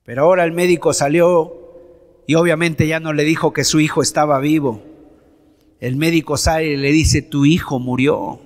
[0.03, 1.65] Pero ahora el médico salió
[2.27, 4.83] y obviamente ya no le dijo que su hijo estaba vivo.
[5.79, 8.39] El médico sale y le dice, tu hijo murió.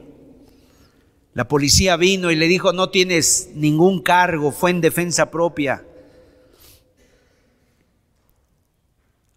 [1.34, 5.86] La policía vino y le dijo, no tienes ningún cargo, fue en defensa propia.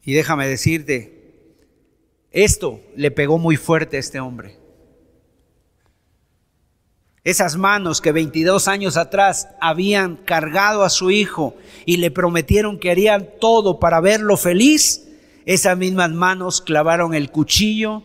[0.04, 1.22] Y déjame decirte,
[2.30, 4.56] esto le pegó muy fuerte a este hombre.
[7.24, 11.54] Esas manos que 22 años atrás habían cargado a su hijo
[11.86, 15.08] y le prometieron que harían todo para verlo feliz,
[15.44, 18.02] esas mismas manos clavaron el cuchillo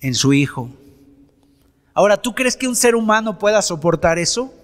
[0.00, 0.70] en su hijo.
[1.98, 4.54] Ahora, ¿tú crees que un ser humano pueda soportar eso?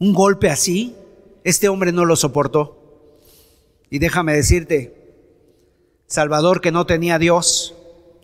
[0.00, 0.96] Un golpe así,
[1.44, 3.20] este hombre no lo soportó.
[3.90, 5.14] Y déjame decirte,
[6.08, 7.76] Salvador que no tenía Dios,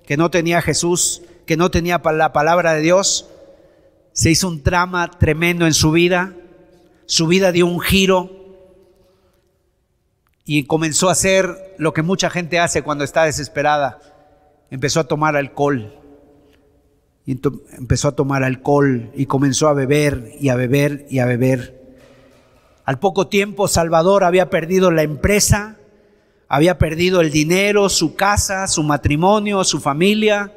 [0.05, 3.29] que no tenía Jesús, que no tenía la palabra de Dios,
[4.13, 6.35] se hizo un trama tremendo en su vida,
[7.07, 8.31] su vida dio un giro
[10.45, 14.01] y comenzó a hacer lo que mucha gente hace cuando está desesperada.
[14.73, 15.99] Empezó a tomar alcohol.
[17.33, 21.81] Empezó a tomar alcohol y comenzó a beber y a beber y a beber.
[22.85, 25.77] Al poco tiempo Salvador había perdido la empresa,
[26.49, 30.53] había perdido el dinero, su casa, su matrimonio, su familia,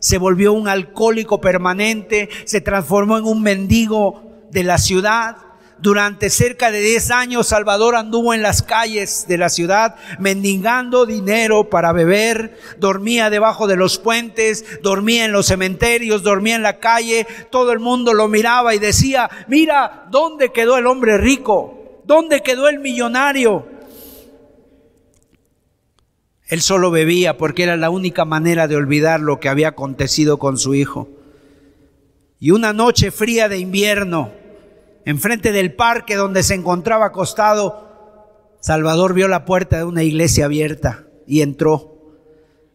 [0.00, 5.36] se volvió un alcohólico permanente, se transformó en un mendigo de la ciudad.
[5.80, 11.70] Durante cerca de 10 años Salvador anduvo en las calles de la ciudad mendigando dinero
[11.70, 17.26] para beber, dormía debajo de los puentes, dormía en los cementerios, dormía en la calle,
[17.50, 22.02] todo el mundo lo miraba y decía, mira, ¿dónde quedó el hombre rico?
[22.04, 23.66] ¿Dónde quedó el millonario?
[26.48, 30.58] Él solo bebía porque era la única manera de olvidar lo que había acontecido con
[30.58, 31.08] su hijo.
[32.40, 34.32] Y una noche fría de invierno,
[35.08, 41.06] enfrente del parque donde se encontraba acostado, Salvador vio la puerta de una iglesia abierta
[41.26, 41.96] y entró.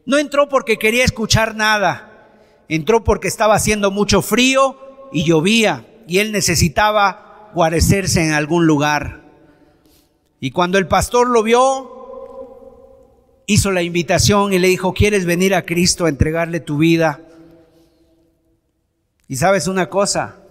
[0.08, 2.32] No entró porque quería escuchar nada,
[2.70, 4.76] entró porque estaba haciendo mucho frío
[5.12, 9.22] y llovía y él necesitaba guarecerse en algún lugar.
[10.40, 15.68] Y cuando el pastor lo vio, hizo la invitación y le dijo, ¿quieres venir a
[15.68, 17.22] Cristo a entregarle tu vida?
[19.28, 20.43] Y sabes una cosa,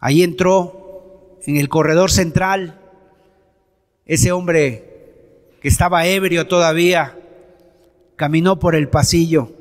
[0.00, 2.80] ahí entró en el corredor central
[4.06, 4.84] ese hombre
[5.60, 7.18] que estaba ebrio todavía,
[8.16, 9.52] caminó por el pasillo.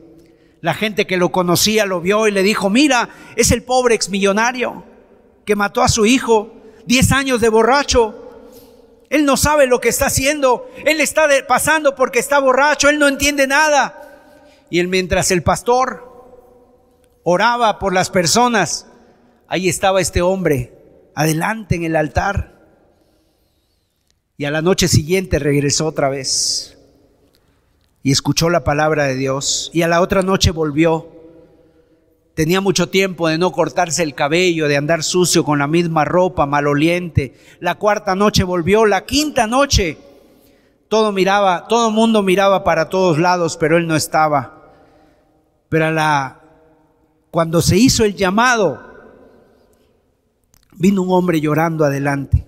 [0.62, 4.84] La gente que lo conocía lo vio y le dijo, mira, es el pobre exmillonario
[5.46, 6.54] que mató a su hijo,
[6.86, 8.28] 10 años de borracho,
[9.10, 10.70] él no sabe lo que está haciendo.
[10.86, 12.90] Él está pasando porque está borracho.
[12.90, 14.04] Él no entiende nada.
[14.70, 16.06] Y él, mientras el pastor
[17.24, 18.88] oraba por las personas,
[19.48, 20.74] ahí estaba este hombre,
[21.16, 22.56] adelante en el altar.
[24.38, 26.78] Y a la noche siguiente regresó otra vez
[28.04, 29.72] y escuchó la palabra de Dios.
[29.74, 31.18] Y a la otra noche volvió
[32.38, 36.46] Tenía mucho tiempo de no cortarse el cabello, de andar sucio con la misma ropa,
[36.46, 37.34] maloliente.
[37.60, 39.98] La cuarta noche volvió, la quinta noche.
[40.88, 44.72] Todo miraba, todo mundo miraba para todos lados, pero él no estaba.
[45.68, 46.42] Pero a la,
[47.32, 48.87] cuando se hizo el llamado,
[50.78, 52.46] vino un hombre llorando adelante.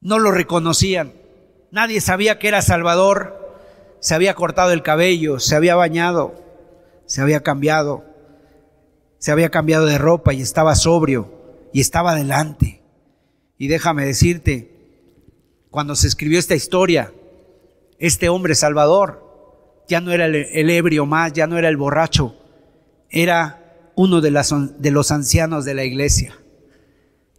[0.00, 1.14] No lo reconocían.
[1.70, 3.56] Nadie sabía que era Salvador.
[4.00, 6.48] Se había cortado el cabello, se había bañado
[7.08, 8.04] se había cambiado,
[9.18, 11.32] se había cambiado de ropa y estaba sobrio
[11.72, 12.82] y estaba delante.
[13.56, 14.70] Y déjame decirte,
[15.70, 17.10] cuando se escribió esta historia,
[17.98, 19.24] este hombre Salvador
[19.88, 22.36] ya no era el, ebrio más, ya no era el borracho,
[23.08, 23.67] era
[23.98, 26.38] uno de, los ancianos de la iglesia.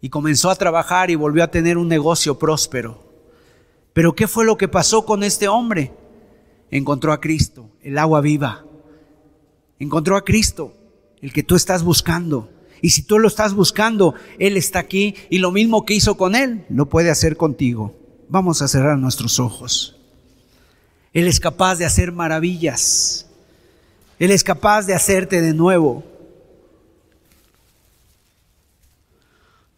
[0.00, 3.02] Y comenzó a trabajar y volvió a tener un negocio próspero.
[3.92, 5.92] Pero ¿qué fue lo que pasó con este hombre?
[6.70, 8.64] Encontró a Cristo, el agua viva
[9.80, 10.76] encontró a Cristo,
[11.20, 12.50] el que tú estás buscando.
[12.82, 16.36] Y si tú lo estás buscando, Él está aquí y lo mismo que hizo con
[16.36, 17.96] Él, lo puede hacer contigo.
[18.28, 19.96] Vamos a cerrar nuestros ojos.
[21.12, 23.26] Él es capaz de hacer maravillas.
[24.18, 26.04] Él es capaz de hacerte de nuevo.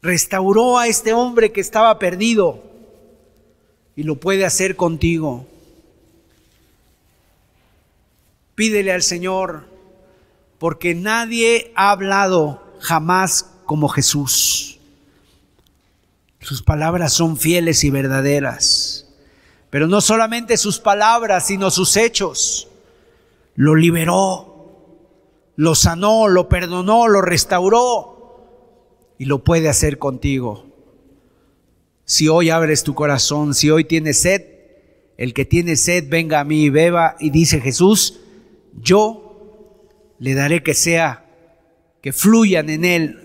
[0.03, 2.63] Restauró a este hombre que estaba perdido
[3.95, 5.47] y lo puede hacer contigo.
[8.57, 9.65] Pídele al Señor
[10.59, 14.79] porque nadie ha hablado jamás como Jesús.
[16.41, 19.07] Sus palabras son fieles y verdaderas.
[19.71, 22.69] Pero no solamente sus palabras, sino sus hechos.
[23.55, 24.99] Lo liberó,
[25.57, 28.22] lo sanó, lo perdonó, lo restauró.
[29.19, 30.67] Y lo puede hacer contigo.
[32.05, 34.43] Si hoy abres tu corazón, si hoy tienes sed,
[35.17, 37.17] el que tiene sed venga a mí y beba.
[37.21, 38.21] Y dice Jesús,
[38.81, 41.25] yo le daré que sea,
[42.01, 43.19] que fluyan en él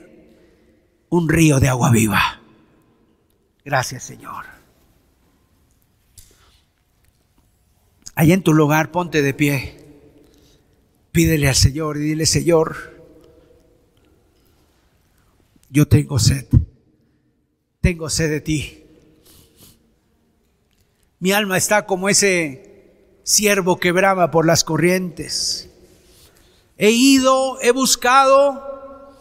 [1.09, 2.41] un río de agua viva.
[3.65, 4.45] Gracias Señor.
[8.15, 9.77] Allá en tu lugar, ponte de pie.
[11.11, 12.96] Pídele al Señor y dile, Señor,
[15.69, 16.45] yo tengo sed.
[17.81, 18.83] Tengo sed de ti.
[21.19, 25.69] Mi alma está como ese siervo que brama por las corrientes.
[26.77, 29.15] He ido, he buscado,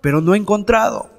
[0.00, 1.10] pero no he encontrado.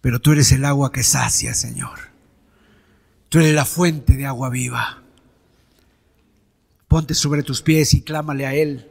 [0.00, 1.98] Pero tú eres el agua que sacia, Señor.
[3.28, 5.02] Tú eres la fuente de agua viva.
[6.88, 8.89] Ponte sobre tus pies y clámale a Él.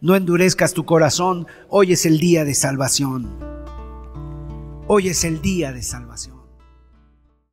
[0.00, 1.46] No endurezcas tu corazón.
[1.68, 3.38] Hoy es el día de salvación.
[4.86, 6.35] Hoy es el día de salvación.